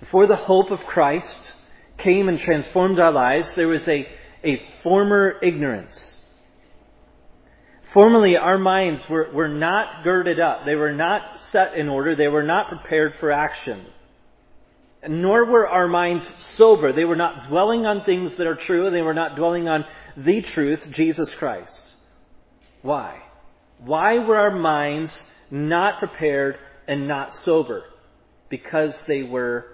Before 0.00 0.26
the 0.26 0.36
hope 0.36 0.70
of 0.70 0.80
Christ 0.86 1.52
came 1.98 2.26
and 2.26 2.40
transformed 2.40 2.98
our 2.98 3.12
lives, 3.12 3.54
there 3.54 3.68
was 3.68 3.86
a, 3.86 4.08
a 4.42 4.62
former 4.82 5.34
ignorance. 5.42 6.16
Formerly, 7.92 8.38
our 8.38 8.56
minds 8.56 9.06
were, 9.10 9.30
were 9.30 9.48
not 9.48 10.04
girded 10.04 10.40
up. 10.40 10.64
They 10.64 10.76
were 10.76 10.94
not 10.94 11.38
set 11.50 11.74
in 11.74 11.90
order. 11.90 12.16
They 12.16 12.28
were 12.28 12.44
not 12.44 12.70
prepared 12.70 13.16
for 13.20 13.30
action. 13.30 13.84
Nor 15.06 15.44
were 15.44 15.68
our 15.68 15.86
minds 15.86 16.24
sober. 16.56 16.94
They 16.94 17.04
were 17.04 17.14
not 17.14 17.50
dwelling 17.50 17.84
on 17.84 18.06
things 18.06 18.36
that 18.36 18.46
are 18.46 18.54
true. 18.54 18.90
They 18.90 19.02
were 19.02 19.12
not 19.12 19.36
dwelling 19.36 19.68
on 19.68 19.84
the 20.16 20.42
truth, 20.42 20.88
Jesus 20.90 21.32
Christ. 21.34 21.80
Why? 22.82 23.18
Why 23.78 24.18
were 24.18 24.36
our 24.36 24.56
minds 24.56 25.12
not 25.50 25.98
prepared 25.98 26.56
and 26.86 27.08
not 27.08 27.34
sober? 27.44 27.84
Because 28.48 28.96
they 29.06 29.22
were 29.22 29.66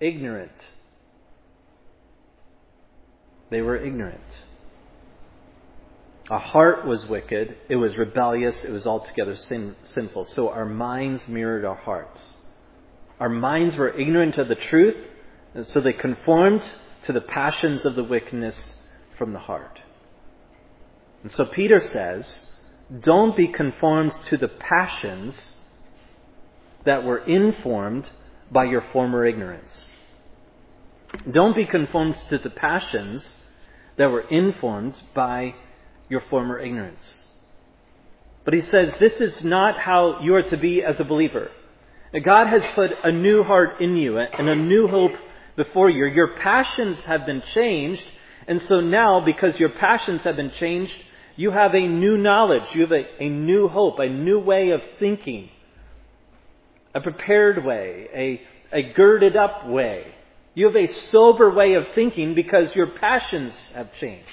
ignorant. 0.00 0.50
They 3.50 3.60
were 3.60 3.76
ignorant. 3.76 4.42
Our 6.30 6.38
heart 6.38 6.86
was 6.86 7.04
wicked, 7.06 7.56
it 7.68 7.76
was 7.76 7.96
rebellious, 7.96 8.64
it 8.64 8.70
was 8.70 8.86
altogether 8.86 9.36
sin, 9.36 9.76
sinful. 9.82 10.24
So 10.26 10.48
our 10.48 10.64
minds 10.64 11.26
mirrored 11.28 11.64
our 11.64 11.74
hearts. 11.74 12.30
Our 13.20 13.28
minds 13.28 13.76
were 13.76 13.90
ignorant 13.90 14.38
of 14.38 14.48
the 14.48 14.54
truth, 14.54 14.96
and 15.54 15.66
so 15.66 15.80
they 15.80 15.92
conformed 15.92 16.62
to 17.02 17.12
the 17.12 17.20
passions 17.20 17.84
of 17.84 17.96
the 17.96 18.04
wickedness 18.04 18.76
from 19.18 19.32
the 19.32 19.38
heart. 19.38 19.80
And 21.22 21.30
so 21.32 21.44
Peter 21.44 21.80
says, 21.80 22.46
don't 23.00 23.36
be 23.36 23.48
conformed 23.48 24.12
to 24.26 24.36
the 24.36 24.48
passions 24.48 25.54
that 26.84 27.04
were 27.04 27.18
informed 27.18 28.10
by 28.50 28.64
your 28.64 28.82
former 28.92 29.24
ignorance. 29.24 29.86
Don't 31.30 31.54
be 31.54 31.66
conformed 31.66 32.16
to 32.30 32.38
the 32.38 32.50
passions 32.50 33.36
that 33.96 34.10
were 34.10 34.28
informed 34.28 35.00
by 35.14 35.54
your 36.08 36.22
former 36.28 36.58
ignorance. 36.58 37.18
But 38.44 38.54
he 38.54 38.60
says 38.62 38.96
this 38.98 39.20
is 39.20 39.44
not 39.44 39.78
how 39.78 40.20
you 40.22 40.34
are 40.34 40.42
to 40.42 40.56
be 40.56 40.82
as 40.82 40.98
a 40.98 41.04
believer. 41.04 41.50
God 42.24 42.48
has 42.48 42.64
put 42.74 42.90
a 43.04 43.12
new 43.12 43.42
heart 43.42 43.80
in 43.80 43.96
you 43.96 44.18
and 44.18 44.48
a 44.48 44.56
new 44.56 44.88
hope 44.88 45.12
before 45.56 45.88
you. 45.88 46.06
Your 46.06 46.36
passions 46.36 46.98
have 47.00 47.24
been 47.24 47.42
changed, 47.54 48.06
and 48.46 48.60
so 48.62 48.80
now, 48.80 49.20
because 49.24 49.58
your 49.58 49.70
passions 49.70 50.22
have 50.22 50.36
been 50.36 50.50
changed, 50.52 50.94
you 51.36 51.50
have 51.50 51.74
a 51.74 51.86
new 51.86 52.16
knowledge, 52.18 52.64
you 52.74 52.82
have 52.82 52.92
a, 52.92 53.22
a 53.22 53.28
new 53.28 53.68
hope, 53.68 53.98
a 53.98 54.08
new 54.08 54.38
way 54.38 54.70
of 54.70 54.82
thinking, 54.98 55.48
a 56.94 57.00
prepared 57.00 57.64
way, 57.64 58.08
a, 58.72 58.76
a 58.76 58.92
girded 58.92 59.36
up 59.36 59.66
way. 59.66 60.14
You 60.54 60.66
have 60.66 60.76
a 60.76 60.92
sober 61.10 61.50
way 61.50 61.74
of 61.74 61.86
thinking 61.94 62.34
because 62.34 62.74
your 62.74 62.88
passions 62.88 63.54
have 63.74 63.88
changed. 63.94 64.28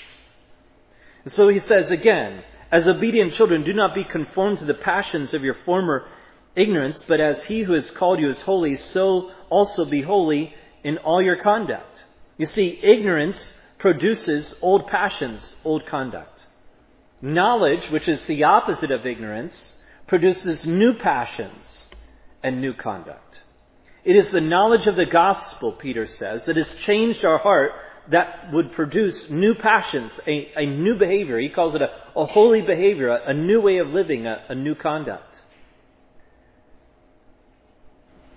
And 1.24 1.34
so 1.34 1.48
he 1.48 1.60
says 1.60 1.90
again, 1.90 2.44
as 2.72 2.88
obedient 2.88 3.34
children, 3.34 3.64
do 3.64 3.74
not 3.74 3.96
be 3.96 4.04
conformed 4.04 4.60
to 4.60 4.66
the 4.66 4.74
passions 4.74 5.34
of 5.34 5.44
your 5.44 5.56
former 5.66 6.08
ignorance, 6.56 7.02
but 7.08 7.22
as 7.22 7.44
he 7.46 7.62
who 7.62 7.74
has 7.74 7.90
called 7.92 8.20
you 8.20 8.30
is 8.30 8.42
holy, 8.42 8.76
so 8.76 9.32
also 9.50 9.86
be 9.86 10.02
holy 10.02 10.54
in 10.84 10.98
all 10.98 11.22
your 11.22 11.38
conduct. 11.38 12.06
You 12.38 12.46
see, 12.46 12.80
ignorance 12.84 13.44
produces 13.80 14.54
old 14.62 14.88
passions, 14.88 15.56
old 15.64 15.86
conduct. 15.86 16.46
Knowledge, 17.22 17.90
which 17.90 18.08
is 18.08 18.24
the 18.26 18.44
opposite 18.44 18.92
of 18.92 19.06
ignorance, 19.06 19.76
produces 20.08 20.66
new 20.66 20.94
passions 20.94 21.86
and 22.44 22.62
new 22.62 22.74
conduct. 22.74 23.40
It 24.04 24.16
is 24.16 24.30
the 24.32 24.42
knowledge 24.42 24.88
of 24.88 24.96
the 24.96 25.06
gospel, 25.06 25.74
Peter 25.74 26.08
says, 26.08 26.44
that 26.46 26.56
has 26.56 26.70
changed 26.82 27.26
our 27.26 27.38
heart 27.38 27.72
that 28.12 28.52
would 28.52 28.72
produce 28.72 29.30
new 29.30 29.54
passions, 29.56 30.12
a, 30.26 30.52
a 30.56 30.66
new 30.66 30.96
behavior. 30.98 31.38
He 31.38 31.50
calls 31.50 31.76
it 31.76 31.82
a, 31.82 31.90
a 32.16 32.26
holy 32.26 32.62
behavior, 32.62 33.10
a, 33.10 33.30
a, 33.30 33.34
new 33.34 33.62
way 33.62 33.78
of 33.78 33.90
living, 33.90 34.26
a, 34.26 34.56
new 34.56 34.74
conduct. 34.74 35.36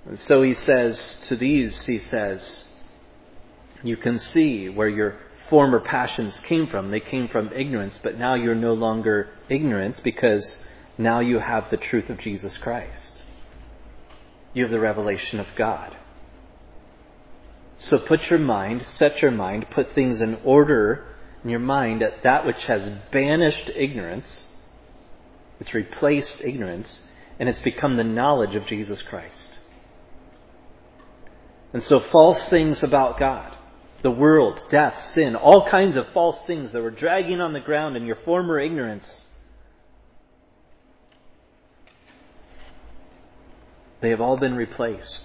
And 0.06 0.18
so 0.18 0.42
he 0.42 0.54
says 0.54 1.16
to 1.28 1.36
these, 1.36 1.80
he 1.84 1.98
says, 1.98 2.64
you 3.82 3.96
can 3.96 4.18
see 4.18 4.68
where 4.68 4.88
your 4.88 5.16
former 5.52 5.80
passions 5.80 6.40
came 6.48 6.66
from. 6.66 6.90
They 6.90 7.00
came 7.00 7.28
from 7.28 7.52
ignorance, 7.52 8.00
but 8.02 8.18
now 8.18 8.36
you're 8.36 8.54
no 8.54 8.72
longer 8.72 9.28
ignorant 9.50 10.02
because 10.02 10.58
now 10.96 11.20
you 11.20 11.40
have 11.40 11.68
the 11.70 11.76
truth 11.76 12.08
of 12.08 12.18
Jesus 12.18 12.56
Christ. 12.56 13.22
You 14.54 14.62
have 14.62 14.72
the 14.72 14.80
revelation 14.80 15.38
of 15.38 15.46
God. 15.54 15.94
So 17.76 17.98
put 17.98 18.30
your 18.30 18.38
mind, 18.38 18.86
set 18.86 19.20
your 19.20 19.30
mind, 19.30 19.66
put 19.70 19.94
things 19.94 20.22
in 20.22 20.36
order 20.42 21.04
in 21.44 21.50
your 21.50 21.60
mind 21.60 22.02
at 22.02 22.22
that 22.22 22.46
which 22.46 22.64
has 22.64 22.90
banished 23.12 23.70
ignorance. 23.76 24.46
It's 25.60 25.74
replaced 25.74 26.40
ignorance, 26.40 27.02
and 27.38 27.46
it's 27.46 27.58
become 27.58 27.98
the 27.98 28.04
knowledge 28.04 28.56
of 28.56 28.64
Jesus 28.64 29.02
Christ. 29.02 29.58
And 31.74 31.82
so 31.82 32.00
false 32.00 32.42
things 32.46 32.82
about 32.82 33.18
God, 33.18 33.54
the 34.02 34.10
world, 34.10 34.60
death, 34.70 35.12
sin, 35.14 35.36
all 35.36 35.68
kinds 35.68 35.96
of 35.96 36.06
false 36.12 36.38
things 36.46 36.72
that 36.72 36.82
were 36.82 36.90
dragging 36.90 37.40
on 37.40 37.52
the 37.52 37.60
ground 37.60 37.96
in 37.96 38.04
your 38.04 38.18
former 38.24 38.58
ignorance, 38.58 39.24
they 44.00 44.10
have 44.10 44.20
all 44.20 44.36
been 44.36 44.54
replaced 44.54 45.20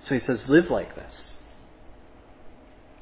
so 0.00 0.14
he 0.14 0.20
says, 0.20 0.48
live 0.48 0.70
like 0.70 0.94
this. 0.94 1.32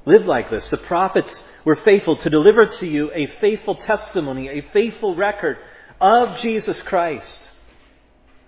Live 0.07 0.27
like 0.27 0.51
this. 0.51 0.69
The 0.71 0.77
prophets 0.77 1.33
were 1.65 1.77
faithful 1.77 2.17
to 2.17 2.31
deliver 2.31 2.67
to 2.67 2.87
you 2.87 3.11
a 3.15 3.27
faithful 3.41 3.77
testimony, 3.77 4.49
a 4.49 4.67
faithful 4.73 5.15
record 5.15 5.59
of 6.01 6.39
Jesus 6.39 6.81
Christ. 6.83 7.39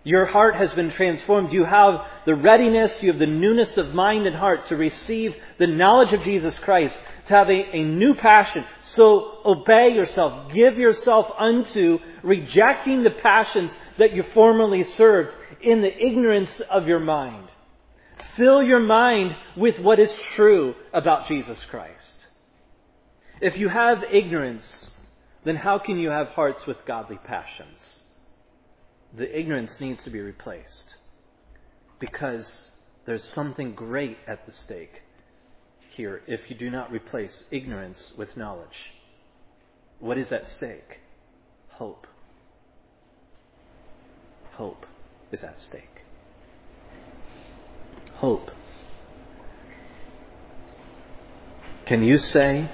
Your 0.08 0.24
heart 0.24 0.54
has 0.54 0.72
been 0.72 0.90
transformed. 0.90 1.52
You 1.52 1.66
have 1.66 2.00
the 2.24 2.34
readiness, 2.34 2.90
you 3.02 3.10
have 3.10 3.18
the 3.18 3.26
newness 3.26 3.76
of 3.76 3.92
mind 3.92 4.26
and 4.26 4.34
heart 4.34 4.66
to 4.68 4.74
receive 4.74 5.34
the 5.58 5.66
knowledge 5.66 6.14
of 6.14 6.22
Jesus 6.22 6.54
Christ, 6.60 6.96
to 7.26 7.34
have 7.34 7.50
a, 7.50 7.76
a 7.76 7.82
new 7.84 8.14
passion. 8.14 8.64
So 8.94 9.40
obey 9.44 9.90
yourself. 9.90 10.50
Give 10.54 10.78
yourself 10.78 11.26
unto 11.38 11.98
rejecting 12.22 13.02
the 13.02 13.10
passions 13.10 13.70
that 13.98 14.14
you 14.14 14.24
formerly 14.32 14.84
served 14.96 15.36
in 15.60 15.82
the 15.82 15.94
ignorance 15.94 16.58
of 16.70 16.88
your 16.88 17.00
mind. 17.00 17.46
Fill 18.34 18.62
your 18.62 18.80
mind 18.80 19.36
with 19.58 19.78
what 19.78 19.98
is 19.98 20.10
true 20.36 20.74
about 20.94 21.28
Jesus 21.28 21.58
Christ. 21.68 21.92
If 23.42 23.58
you 23.58 23.68
have 23.68 23.98
ignorance, 24.10 24.64
then 25.44 25.56
how 25.56 25.78
can 25.78 25.98
you 25.98 26.08
have 26.08 26.28
hearts 26.28 26.66
with 26.66 26.78
godly 26.86 27.18
passions? 27.26 27.97
The 29.16 29.38
ignorance 29.38 29.80
needs 29.80 30.02
to 30.04 30.10
be 30.10 30.20
replaced 30.20 30.96
because 31.98 32.50
there's 33.06 33.24
something 33.24 33.74
great 33.74 34.18
at 34.26 34.46
the 34.46 34.52
stake 34.52 35.02
here 35.90 36.22
if 36.26 36.50
you 36.50 36.56
do 36.56 36.70
not 36.70 36.92
replace 36.92 37.44
ignorance 37.50 38.12
with 38.16 38.36
knowledge. 38.36 38.92
What 39.98 40.18
is 40.18 40.30
at 40.30 40.48
stake? 40.48 41.00
Hope. 41.70 42.06
Hope 44.52 44.86
is 45.32 45.42
at 45.42 45.58
stake 45.58 45.98
hope. 48.18 48.50
Can 51.86 52.02
you 52.02 52.18
say, 52.18 52.68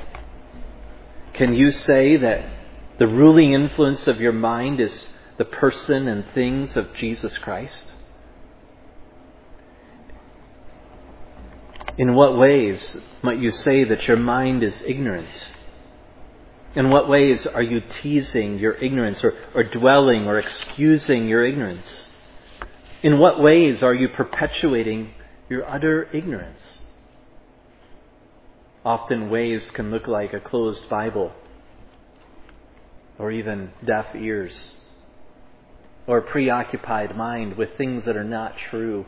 can 1.35 1.55
you 1.55 1.71
say 1.71 2.17
that 2.17 2.51
the 2.99 3.07
ruling 3.07 3.53
influence 3.53 4.07
of 4.07 4.21
your 4.21 4.33
mind 4.33 4.81
is 4.81 5.09
the 5.37 5.45
person 5.45 6.09
and 6.09 6.25
things 6.33 6.77
of 6.77 6.95
Jesus 6.95 7.37
Christ? 7.39 7.93
In 11.97 12.15
what 12.15 12.37
ways 12.37 12.97
might 13.23 13.39
you 13.39 13.51
say 13.51 13.85
that 13.85 14.09
your 14.09 14.17
mind 14.17 14.63
is 14.63 14.83
ignorant? 14.87 15.49
In 16.75 16.91
what 16.91 17.09
ways 17.09 17.47
are 17.47 17.63
you 17.63 17.81
teasing 18.03 18.59
your 18.59 18.73
ignorance 18.73 19.23
or, 19.23 19.33
or 19.55 19.63
dwelling 19.63 20.27
or 20.27 20.39
excusing 20.39 21.29
your 21.29 21.47
ignorance? 21.47 22.11
In 23.03 23.19
what 23.19 23.41
ways 23.41 23.83
are 23.83 23.95
you 23.95 24.09
perpetuating 24.09 25.11
your 25.49 25.69
utter 25.69 26.09
ignorance. 26.13 26.81
Often 28.85 29.31
ways 29.31 29.71
can 29.73 29.91
look 29.91 30.07
like 30.07 30.33
a 30.33 30.41
closed 30.41 30.89
Bible, 30.89 31.33
or 33.19 33.31
even 33.31 33.71
deaf 33.85 34.15
ears, 34.15 34.75
or 36.07 36.21
preoccupied 36.21 37.17
mind 37.17 37.57
with 37.57 37.77
things 37.77 38.05
that 38.05 38.17
are 38.17 38.25
not 38.25 38.57
true. 38.71 39.07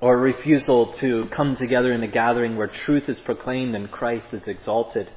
or 0.00 0.16
refusal 0.16 0.92
to 0.94 1.26
come 1.26 1.56
together 1.56 1.92
in 1.92 2.02
a 2.02 2.08
gathering 2.08 2.56
where 2.56 2.66
truth 2.66 3.08
is 3.08 3.20
proclaimed 3.20 3.74
and 3.74 3.90
Christ 3.90 4.28
is 4.32 4.48
exalted. 4.48 5.10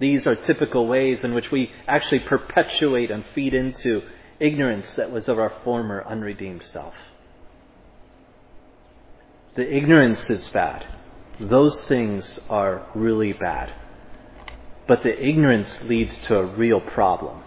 These 0.00 0.26
are 0.26 0.34
typical 0.34 0.88
ways 0.88 1.22
in 1.22 1.34
which 1.34 1.52
we 1.52 1.70
actually 1.86 2.20
perpetuate 2.20 3.10
and 3.12 3.24
feed 3.34 3.54
into 3.54 4.02
ignorance 4.40 4.90
that 4.94 5.12
was 5.12 5.28
of 5.28 5.38
our 5.38 5.52
former 5.62 6.04
unredeemed 6.04 6.64
self. 6.64 6.94
The 9.54 9.72
ignorance 9.72 10.28
is 10.28 10.48
bad. 10.48 10.84
Those 11.38 11.80
things 11.82 12.40
are 12.50 12.88
really 12.96 13.32
bad. 13.32 13.72
But 14.88 15.04
the 15.04 15.16
ignorance 15.16 15.78
leads 15.84 16.16
to 16.26 16.38
a 16.38 16.44
real 16.44 16.80
problem. 16.80 17.43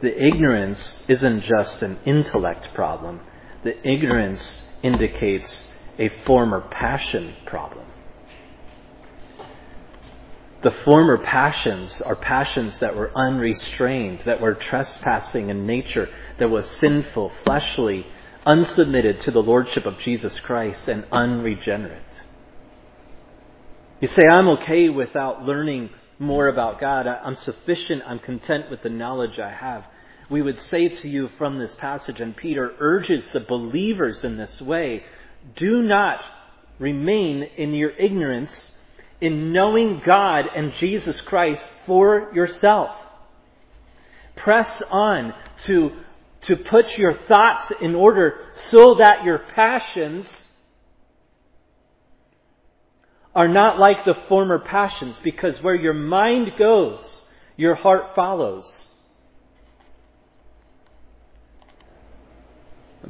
The 0.00 0.24
ignorance 0.24 1.00
isn't 1.08 1.42
just 1.42 1.82
an 1.82 1.98
intellect 2.04 2.68
problem. 2.74 3.20
The 3.64 3.76
ignorance 3.86 4.62
indicates 4.82 5.66
a 5.98 6.08
former 6.24 6.60
passion 6.70 7.34
problem. 7.46 7.86
The 10.62 10.70
former 10.84 11.18
passions 11.18 12.00
are 12.00 12.16
passions 12.16 12.78
that 12.80 12.96
were 12.96 13.12
unrestrained, 13.16 14.22
that 14.26 14.40
were 14.40 14.54
trespassing 14.54 15.50
in 15.50 15.66
nature, 15.66 16.08
that 16.38 16.50
was 16.50 16.70
sinful, 16.80 17.32
fleshly, 17.44 18.06
unsubmitted 18.46 19.20
to 19.20 19.30
the 19.30 19.42
Lordship 19.42 19.86
of 19.86 19.98
Jesus 19.98 20.38
Christ, 20.40 20.88
and 20.88 21.04
unregenerate. 21.12 22.22
You 24.00 24.08
say, 24.08 24.22
I'm 24.30 24.48
okay 24.60 24.88
without 24.88 25.44
learning 25.44 25.90
more 26.18 26.48
about 26.48 26.80
God. 26.80 27.06
I'm 27.06 27.36
sufficient. 27.36 28.02
I'm 28.06 28.18
content 28.18 28.70
with 28.70 28.82
the 28.82 28.90
knowledge 28.90 29.38
I 29.38 29.50
have. 29.50 29.84
We 30.30 30.42
would 30.42 30.60
say 30.60 30.88
to 30.88 31.08
you 31.08 31.30
from 31.38 31.58
this 31.58 31.74
passage, 31.76 32.20
and 32.20 32.36
Peter 32.36 32.72
urges 32.78 33.28
the 33.28 33.40
believers 33.40 34.24
in 34.24 34.36
this 34.36 34.60
way 34.60 35.04
do 35.56 35.82
not 35.82 36.20
remain 36.78 37.42
in 37.56 37.74
your 37.74 37.90
ignorance 37.90 38.72
in 39.20 39.52
knowing 39.52 40.00
God 40.04 40.46
and 40.54 40.72
Jesus 40.74 41.20
Christ 41.22 41.64
for 41.86 42.30
yourself. 42.34 42.94
Press 44.36 44.82
on 44.90 45.34
to, 45.64 45.92
to 46.42 46.56
put 46.56 46.96
your 46.96 47.14
thoughts 47.14 47.72
in 47.80 47.94
order 47.94 48.46
so 48.70 48.96
that 48.96 49.24
your 49.24 49.38
passions 49.54 50.28
are 53.38 53.46
not 53.46 53.78
like 53.78 54.04
the 54.04 54.16
former 54.28 54.58
passions, 54.58 55.14
because 55.22 55.62
where 55.62 55.76
your 55.76 55.94
mind 55.94 56.50
goes, 56.58 57.22
your 57.56 57.76
heart 57.76 58.16
follows. 58.16 58.88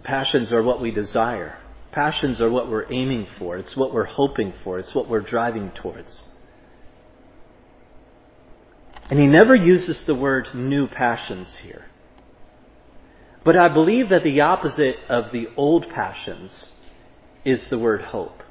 Passions 0.03 0.53
are 0.53 0.63
what 0.63 0.83
we 0.83 0.91
desire. 0.91 1.57
Passions 1.93 2.43
are 2.43 2.51
what 2.51 2.69
we're 2.69 2.93
aiming 2.93 3.27
for. 3.39 3.57
It's 3.57 3.75
what 3.75 3.95
we're 3.95 4.05
hoping 4.05 4.53
for. 4.63 4.79
It's 4.79 4.95
what 4.95 5.09
we're 5.09 5.23
driving 5.23 5.71
towards. 5.71 6.25
And 9.09 9.19
he 9.19 9.27
never 9.27 9.55
uses 9.55 10.05
the 10.05 10.15
word 10.15 10.49
new 10.55 10.89
passions 10.89 11.57
here. 11.63 11.87
But 13.45 13.57
I 13.57 13.69
believe 13.69 14.11
that 14.11 14.25
the 14.25 14.43
opposite 14.43 14.97
of 15.09 15.33
the 15.33 15.49
old 15.57 15.87
passions 15.89 16.73
is 17.47 17.67
the 17.69 17.79
word 17.79 18.03
hope. 18.03 18.43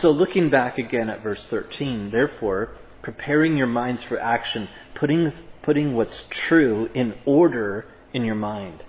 So 0.00 0.10
looking 0.10 0.50
back 0.50 0.78
again 0.78 1.10
at 1.10 1.22
verse 1.22 1.44
13, 1.48 2.10
therefore, 2.10 2.76
preparing 3.02 3.56
your 3.56 3.66
minds 3.66 4.02
for 4.04 4.18
action, 4.18 4.68
putting, 4.94 5.32
putting 5.62 5.94
what's 5.94 6.22
true 6.30 6.88
in 6.94 7.14
order 7.26 7.86
in 8.12 8.24
your 8.24 8.34
mind 8.34 8.82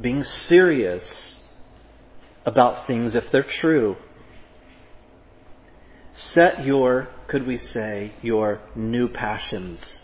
being 0.00 0.24
serious 0.24 1.36
about 2.46 2.86
things 2.86 3.14
if 3.14 3.30
they're 3.30 3.42
true. 3.42 3.96
Set 6.12 6.64
your, 6.64 7.08
could 7.28 7.46
we 7.46 7.56
say, 7.56 8.12
your 8.22 8.60
new 8.74 9.08
passions 9.08 10.00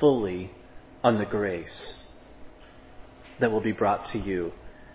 fully 0.00 0.50
on 1.04 1.18
the 1.18 1.24
grace 1.24 2.02
that 3.40 3.50
will 3.50 3.60
be 3.60 3.72
brought 3.72 4.04
to 4.06 4.18
you 4.18 4.52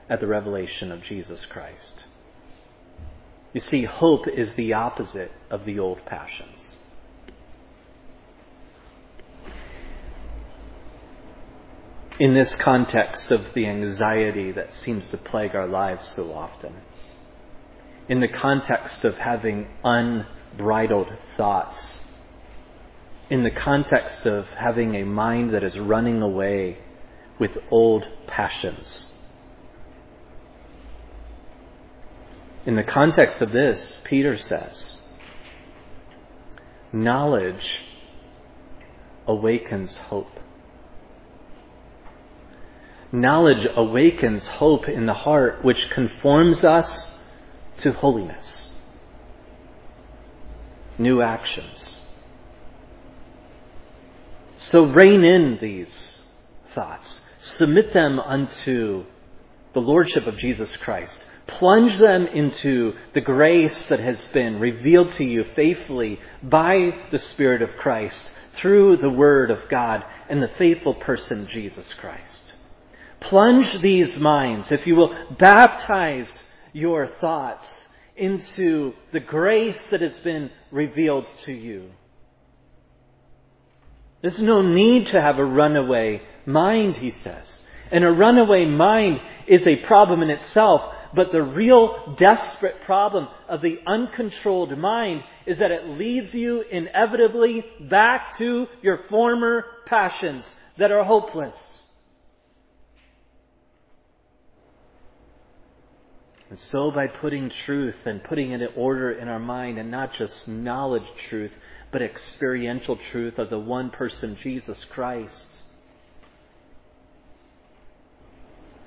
at 0.09 0.19
the 0.19 0.27
revelation 0.27 0.91
of 0.91 1.01
Jesus 1.01 1.45
Christ. 1.45 2.05
You 3.57 3.61
see, 3.61 3.85
hope 3.85 4.27
is 4.27 4.53
the 4.53 4.73
opposite 4.73 5.31
of 5.49 5.65
the 5.65 5.79
old 5.79 6.05
passions. 6.05 6.75
in 12.19 12.35
this 12.35 12.53
context 12.55 13.31
of 13.31 13.53
the 13.55 13.65
anxiety 13.65 14.51
that 14.51 14.73
seems 14.75 15.07
to 15.09 15.17
plague 15.17 15.55
our 15.55 15.67
lives 15.67 16.07
so 16.15 16.31
often, 16.33 16.75
in 18.07 18.19
the 18.19 18.27
context 18.27 19.03
of 19.03 19.17
having 19.17 19.67
unbridled 19.83 21.09
thoughts, 21.35 21.99
in 23.31 23.41
the 23.41 23.51
context 23.51 24.27
of 24.27 24.45
having 24.49 24.95
a 24.95 25.03
mind 25.03 25.51
that 25.55 25.63
is 25.63 25.77
running 25.79 26.21
away 26.21 26.77
with 27.39 27.57
old 27.71 28.07
passions. 28.27 29.16
In 32.67 32.75
the 32.75 32.83
context 32.83 33.41
of 33.41 33.53
this, 33.53 33.97
Peter 34.03 34.37
says, 34.37 34.97
knowledge 36.91 37.79
awakens 39.25 39.95
hope. 39.95 40.37
Knowledge 43.09 43.65
awakens 43.73 44.45
hope 44.47 44.89
in 44.89 45.05
the 45.05 45.13
heart, 45.13 45.63
which 45.63 45.89
conforms 45.91 46.65
us 46.65 47.13
to 47.77 47.93
holiness. 47.93 48.69
New 50.97 51.21
actions. 51.21 52.01
So 54.57 54.83
rein 54.87 55.23
in 55.23 55.57
these 55.61 56.17
thoughts. 56.75 57.21
Submit 57.39 57.93
them 57.93 58.19
unto 58.19 59.05
the 59.73 59.79
Lordship 59.79 60.27
of 60.27 60.37
Jesus 60.37 60.75
Christ. 60.75 61.17
Plunge 61.47 61.97
them 61.97 62.27
into 62.27 62.93
the 63.13 63.21
grace 63.21 63.85
that 63.87 63.99
has 63.99 64.23
been 64.27 64.59
revealed 64.59 65.13
to 65.13 65.23
you 65.23 65.45
faithfully 65.55 66.19
by 66.43 66.91
the 67.11 67.19
Spirit 67.19 67.61
of 67.61 67.77
Christ 67.77 68.21
through 68.53 68.97
the 68.97 69.09
Word 69.09 69.49
of 69.49 69.69
God 69.69 70.03
and 70.29 70.41
the 70.41 70.51
faithful 70.57 70.93
person 70.93 71.47
Jesus 71.51 71.91
Christ. 71.95 72.53
Plunge 73.19 73.81
these 73.81 74.15
minds, 74.17 74.71
if 74.71 74.85
you 74.85 74.95
will, 74.95 75.15
baptize 75.37 76.39
your 76.73 77.07
thoughts 77.07 77.71
into 78.15 78.93
the 79.13 79.19
grace 79.19 79.81
that 79.91 80.01
has 80.01 80.17
been 80.19 80.49
revealed 80.71 81.27
to 81.45 81.51
you. 81.51 81.91
There's 84.21 84.39
no 84.39 84.61
need 84.61 85.07
to 85.07 85.21
have 85.21 85.37
a 85.37 85.45
runaway 85.45 86.21
mind, 86.45 86.97
he 86.97 87.11
says. 87.11 87.61
And 87.91 88.03
a 88.03 88.11
runaway 88.11 88.65
mind 88.65 89.21
is 89.47 89.65
a 89.65 89.77
problem 89.77 90.21
in 90.23 90.29
itself, 90.29 90.93
but 91.15 91.31
the 91.31 91.41
real 91.41 92.15
desperate 92.17 92.81
problem 92.85 93.27
of 93.47 93.61
the 93.61 93.79
uncontrolled 93.85 94.77
mind 94.77 95.23
is 95.45 95.59
that 95.59 95.71
it 95.71 95.87
leads 95.87 96.33
you 96.33 96.61
inevitably 96.61 97.65
back 97.89 98.37
to 98.37 98.67
your 98.81 99.01
former 99.09 99.65
passions 99.85 100.45
that 100.77 100.91
are 100.91 101.03
hopeless. 101.03 101.57
And 106.49 106.57
so, 106.57 106.91
by 106.91 107.07
putting 107.07 107.51
truth 107.65 107.97
and 108.05 108.23
putting 108.23 108.51
it 108.51 108.61
in 108.61 108.69
order 108.77 109.11
in 109.11 109.27
our 109.27 109.39
mind, 109.39 109.77
and 109.77 109.91
not 109.91 110.13
just 110.13 110.47
knowledge 110.47 111.03
truth, 111.27 111.51
but 111.91 112.01
experiential 112.01 112.97
truth 113.11 113.37
of 113.37 113.49
the 113.49 113.59
one 113.59 113.89
person, 113.89 114.37
Jesus 114.41 114.81
Christ, 114.85 115.45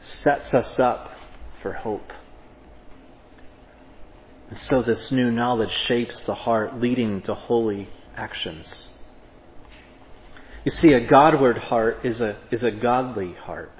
sets 0.00 0.54
us 0.54 0.78
up 0.78 1.12
for 1.62 1.72
hope. 1.72 2.12
And 4.48 4.58
so, 4.58 4.82
this 4.82 5.10
new 5.12 5.30
knowledge 5.30 5.72
shapes 5.86 6.20
the 6.24 6.34
heart, 6.34 6.80
leading 6.80 7.22
to 7.22 7.34
holy 7.34 7.88
actions. 8.16 8.88
You 10.64 10.72
see, 10.72 10.92
a 10.92 11.06
Godward 11.06 11.58
heart 11.58 12.00
is 12.04 12.20
a, 12.20 12.36
is 12.50 12.62
a 12.62 12.70
godly 12.70 13.32
heart. 13.32 13.72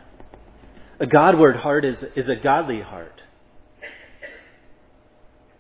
A 0.99 1.07
Godward 1.07 1.57
heart 1.57 1.85
is, 1.85 2.05
is 2.15 2.29
a 2.29 2.37
godly 2.37 2.81
heart. 2.81 3.21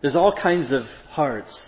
There's 0.00 0.16
all 0.16 0.32
kinds 0.32 0.70
of 0.70 0.86
hearts. 1.10 1.66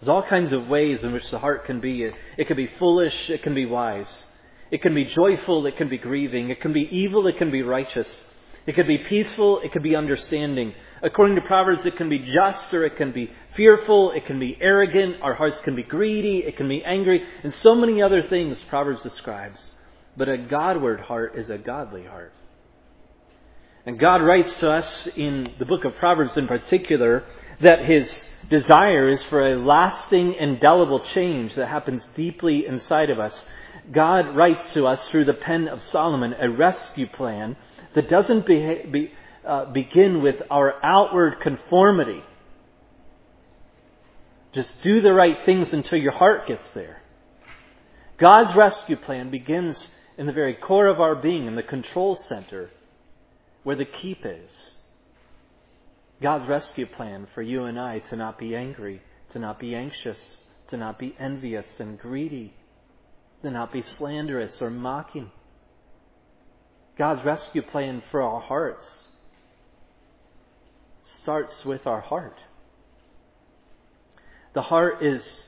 There's 0.00 0.08
all 0.08 0.22
kinds 0.22 0.52
of 0.52 0.66
ways 0.66 1.02
in 1.02 1.12
which 1.12 1.30
the 1.30 1.38
heart 1.38 1.64
can 1.64 1.80
be. 1.80 2.10
It 2.36 2.46
can 2.46 2.56
be 2.56 2.68
foolish, 2.78 3.30
it 3.30 3.42
can 3.42 3.54
be 3.54 3.64
wise. 3.64 4.24
It 4.70 4.82
can 4.82 4.94
be 4.94 5.04
joyful, 5.04 5.66
it 5.66 5.76
can 5.76 5.88
be 5.88 5.98
grieving. 5.98 6.50
It 6.50 6.60
can 6.60 6.72
be 6.72 6.88
evil, 6.90 7.26
it 7.26 7.36
can 7.36 7.50
be 7.50 7.62
righteous. 7.62 8.08
It 8.66 8.74
could 8.74 8.86
be 8.86 8.98
peaceful, 8.98 9.60
it 9.60 9.72
could 9.72 9.82
be 9.82 9.96
understanding. 9.96 10.72
According 11.02 11.34
to 11.34 11.42
Proverbs, 11.42 11.84
it 11.84 11.96
can 11.96 12.08
be 12.08 12.20
just 12.20 12.72
or 12.72 12.84
it 12.84 12.96
can 12.96 13.12
be 13.12 13.30
fearful, 13.56 14.12
it 14.12 14.24
can 14.26 14.38
be 14.38 14.56
arrogant, 14.60 15.16
our 15.20 15.34
hearts 15.34 15.60
can 15.62 15.74
be 15.74 15.82
greedy, 15.82 16.38
it 16.38 16.56
can 16.56 16.68
be 16.68 16.84
angry, 16.84 17.24
and 17.42 17.52
so 17.54 17.74
many 17.74 18.00
other 18.00 18.22
things 18.22 18.58
Proverbs 18.68 19.02
describes. 19.02 19.60
But 20.16 20.28
a 20.28 20.38
Godward 20.38 21.00
heart 21.00 21.36
is 21.36 21.50
a 21.50 21.58
godly 21.58 22.04
heart. 22.04 22.32
And 23.84 23.98
God 23.98 24.22
writes 24.22 24.52
to 24.60 24.70
us 24.70 25.08
in 25.16 25.54
the 25.58 25.64
book 25.64 25.84
of 25.84 25.96
Proverbs 25.96 26.36
in 26.36 26.46
particular 26.46 27.24
that 27.60 27.84
His 27.84 28.08
desire 28.48 29.08
is 29.08 29.22
for 29.24 29.44
a 29.44 29.56
lasting, 29.56 30.34
indelible 30.34 31.00
change 31.00 31.56
that 31.56 31.66
happens 31.66 32.06
deeply 32.14 32.64
inside 32.64 33.10
of 33.10 33.18
us. 33.18 33.46
God 33.90 34.36
writes 34.36 34.72
to 34.74 34.86
us 34.86 35.04
through 35.06 35.24
the 35.24 35.34
pen 35.34 35.66
of 35.66 35.82
Solomon 35.82 36.34
a 36.38 36.48
rescue 36.48 37.08
plan 37.08 37.56
that 37.94 38.08
doesn't 38.08 38.46
be, 38.46 38.82
be, 38.90 39.12
uh, 39.46 39.66
begin 39.66 40.22
with 40.22 40.36
our 40.50 40.74
outward 40.84 41.40
conformity. 41.40 42.22
Just 44.52 44.70
do 44.82 45.00
the 45.00 45.12
right 45.12 45.38
things 45.44 45.72
until 45.72 45.98
your 45.98 46.12
heart 46.12 46.46
gets 46.46 46.68
there. 46.70 47.02
God's 48.18 48.54
rescue 48.54 48.96
plan 48.96 49.30
begins 49.30 49.88
in 50.18 50.26
the 50.26 50.32
very 50.32 50.54
core 50.54 50.88
of 50.88 51.00
our 51.00 51.16
being, 51.16 51.46
in 51.46 51.56
the 51.56 51.62
control 51.62 52.16
center, 52.16 52.70
where 53.62 53.76
the 53.76 53.84
keep 53.84 54.24
is. 54.24 54.74
God's 56.20 56.46
rescue 56.46 56.86
plan 56.86 57.26
for 57.34 57.42
you 57.42 57.64
and 57.64 57.80
I 57.80 57.98
to 57.98 58.16
not 58.16 58.38
be 58.38 58.54
angry, 58.54 59.02
to 59.30 59.38
not 59.38 59.58
be 59.58 59.74
anxious, 59.74 60.18
to 60.68 60.76
not 60.76 60.98
be 60.98 61.16
envious 61.18 61.80
and 61.80 61.98
greedy, 61.98 62.54
to 63.42 63.50
not 63.50 63.72
be 63.72 63.82
slanderous 63.82 64.60
or 64.62 64.70
mocking. 64.70 65.30
God's 67.02 67.24
rescue 67.24 67.62
plan 67.62 68.00
for 68.12 68.22
our 68.22 68.38
hearts 68.38 68.86
starts 71.20 71.64
with 71.64 71.84
our 71.84 72.00
heart. 72.00 72.38
The 74.54 74.62
heart 74.62 75.02
is, 75.02 75.42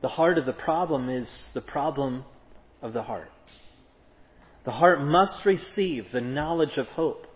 the 0.00 0.08
heart 0.08 0.38
of 0.38 0.44
the 0.44 0.52
problem 0.52 1.08
is 1.08 1.30
the 1.54 1.60
problem 1.60 2.24
of 2.82 2.94
the 2.94 3.04
heart. 3.04 3.30
The 4.64 4.72
heart 4.72 5.00
must 5.00 5.46
receive 5.46 6.10
the 6.10 6.20
knowledge 6.20 6.76
of 6.76 6.88
hope, 6.88 7.28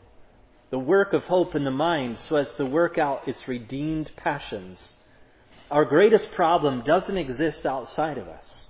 the 0.70 0.80
work 0.80 1.12
of 1.12 1.22
hope 1.22 1.55
in 1.55 1.62
the 1.62 1.70
mind 1.70 2.18
so 2.28 2.34
as 2.34 2.49
to 2.57 2.66
work 2.66 2.99
out 2.99 3.28
its 3.28 3.47
redeemed 3.47 4.11
passions. 4.16 4.97
Our 5.70 5.84
greatest 5.84 6.32
problem 6.32 6.82
doesn't 6.82 7.16
exist 7.16 7.64
outside 7.64 8.18
of 8.18 8.26
us. 8.26 8.66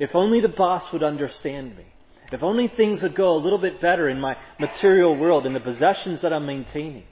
If 0.00 0.16
only 0.16 0.40
the 0.40 0.48
boss 0.48 0.92
would 0.92 1.04
understand 1.04 1.76
me. 1.76 1.86
If 2.32 2.42
only 2.42 2.68
things 2.68 3.02
would 3.02 3.14
go 3.14 3.36
a 3.36 3.38
little 3.38 3.58
bit 3.58 3.80
better 3.80 4.08
in 4.08 4.20
my 4.20 4.36
material 4.58 5.16
world, 5.16 5.46
in 5.46 5.52
the 5.52 5.60
possessions 5.60 6.22
that 6.22 6.32
I'm 6.32 6.46
maintaining. 6.46 7.04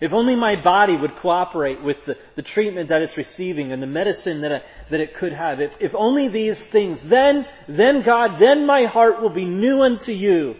If 0.00 0.12
only 0.12 0.34
my 0.34 0.56
body 0.62 0.96
would 0.96 1.16
cooperate 1.16 1.82
with 1.82 1.98
the, 2.06 2.14
the 2.34 2.42
treatment 2.42 2.88
that 2.88 3.02
it's 3.02 3.16
receiving 3.16 3.70
and 3.70 3.82
the 3.82 3.86
medicine 3.86 4.40
that, 4.40 4.62
that 4.90 5.00
it 5.00 5.14
could 5.14 5.32
have. 5.32 5.60
If, 5.60 5.72
if 5.78 5.94
only 5.94 6.28
these 6.28 6.58
things, 6.72 7.02
then, 7.02 7.44
then 7.68 8.02
God, 8.02 8.40
then 8.40 8.66
my 8.66 8.84
heart 8.84 9.20
will 9.20 9.30
be 9.30 9.44
new 9.44 9.82
unto 9.82 10.12
you. 10.12 10.54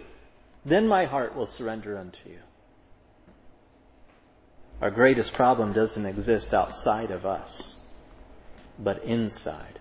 Then 0.67 0.87
my 0.87 1.07
heart 1.07 1.35
will 1.35 1.47
surrender 1.47 1.97
unto 1.97 2.19
you. 2.29 2.41
Our 4.83 4.91
greatest 4.91 5.33
problem 5.33 5.73
doesn't 5.73 6.05
exist 6.05 6.53
outside 6.53 7.11
of 7.11 7.25
us, 7.25 7.77
but 8.79 9.05
inside. 9.05 9.80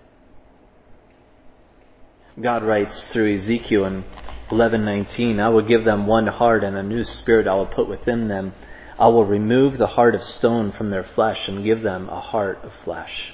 God 2.41 2.63
writes 2.63 3.03
through 3.11 3.35
Ezekiel 3.35 3.85
in 3.85 4.03
11:19, 4.49 5.39
"I 5.39 5.49
will 5.49 5.61
give 5.61 5.85
them 5.85 6.07
one 6.07 6.27
heart 6.27 6.63
and 6.63 6.75
a 6.77 6.83
new 6.83 7.03
spirit 7.03 7.47
I 7.47 7.53
will 7.53 7.67
put 7.67 7.87
within 7.87 8.27
them. 8.27 8.53
I 8.97 9.07
will 9.07 9.25
remove 9.25 9.77
the 9.77 9.87
heart 9.87 10.15
of 10.15 10.23
stone 10.23 10.71
from 10.71 10.89
their 10.89 11.03
flesh 11.03 11.47
and 11.47 11.63
give 11.63 11.81
them 11.81 12.09
a 12.09 12.19
heart 12.19 12.59
of 12.63 12.73
flesh." 12.83 13.33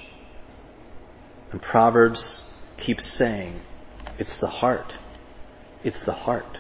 And 1.52 1.62
Proverbs 1.62 2.42
keeps 2.78 3.06
saying, 3.14 3.62
"It's 4.18 4.40
the 4.40 4.48
heart. 4.48 4.98
It's 5.84 6.04
the 6.04 6.14
heart. 6.14 6.60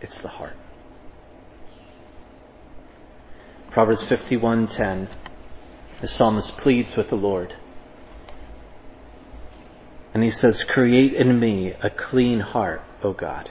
It's 0.00 0.18
the 0.20 0.28
heart." 0.28 0.56
Proverbs 3.70 4.02
51:10 4.04 5.08
the 6.02 6.08
psalmist 6.08 6.56
pleads 6.58 6.96
with 6.96 7.08
the 7.10 7.16
Lord. 7.16 7.54
And 10.14 10.22
he 10.22 10.30
says, 10.30 10.62
Create 10.68 11.14
in 11.14 11.38
me 11.40 11.72
a 11.82 11.90
clean 11.90 12.40
heart, 12.40 12.82
O 13.02 13.12
God, 13.12 13.50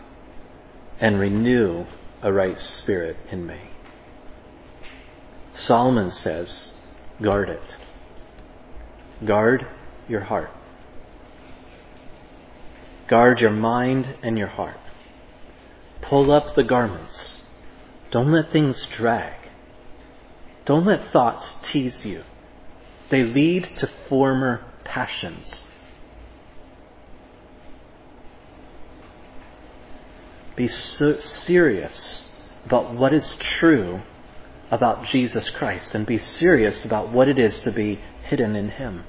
and 0.99 1.20
renew 1.20 1.86
a 2.22 2.32
right 2.32 2.59
spirit 2.59 3.18
in 3.32 3.45
me. 3.47 3.59
Solomon 5.55 6.12
says, 6.12 6.66
Guard 7.22 7.49
it. 7.49 7.76
Guard 9.26 9.68
your 10.07 10.22
heart. 10.22 10.51
Guard 13.07 13.39
your 13.39 13.51
mind 13.51 14.16
and 14.24 14.38
your 14.38 14.47
heart. 14.47 14.80
Pull 16.01 16.32
up 16.32 16.55
the 16.55 16.64
garments. 16.64 17.41
Don't 18.12 18.32
let 18.32 18.51
things 18.51 18.84
drag. 18.95 19.34
Don't 20.66 20.86
let 20.86 21.12
thoughts 21.12 21.51
tease 21.64 22.05
you. 22.05 22.24
They 23.09 23.24
lead 23.24 23.66
to 23.78 23.89
former 24.07 24.64
passions. 24.84 25.66
Be 30.55 30.67
so 30.67 31.17
serious 31.17 32.25
about 32.65 32.93
what 32.93 33.13
is 33.13 33.31
true 33.39 34.01
about 34.69 35.05
Jesus 35.05 35.49
Christ 35.51 35.93
and 35.93 36.05
be 36.05 36.17
serious 36.17 36.85
about 36.85 37.11
what 37.11 37.27
it 37.27 37.37
is 37.37 37.59
to 37.61 37.71
be 37.71 37.99
hidden 38.23 38.55
in 38.55 38.69
Him. 38.69 39.03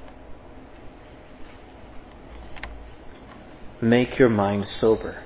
Make 3.80 4.18
your 4.18 4.28
mind 4.28 4.66
sober 4.68 5.22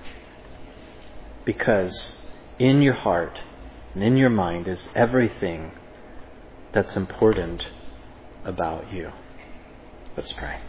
because 1.44 2.12
in 2.58 2.82
your 2.82 2.94
heart 2.94 3.40
and 3.94 4.02
in 4.02 4.16
your 4.16 4.30
mind 4.30 4.68
is 4.68 4.90
everything 4.94 5.72
that's 6.72 6.96
important 6.96 7.66
about 8.44 8.92
you. 8.92 9.10
Let's 10.16 10.32
pray. 10.32 10.60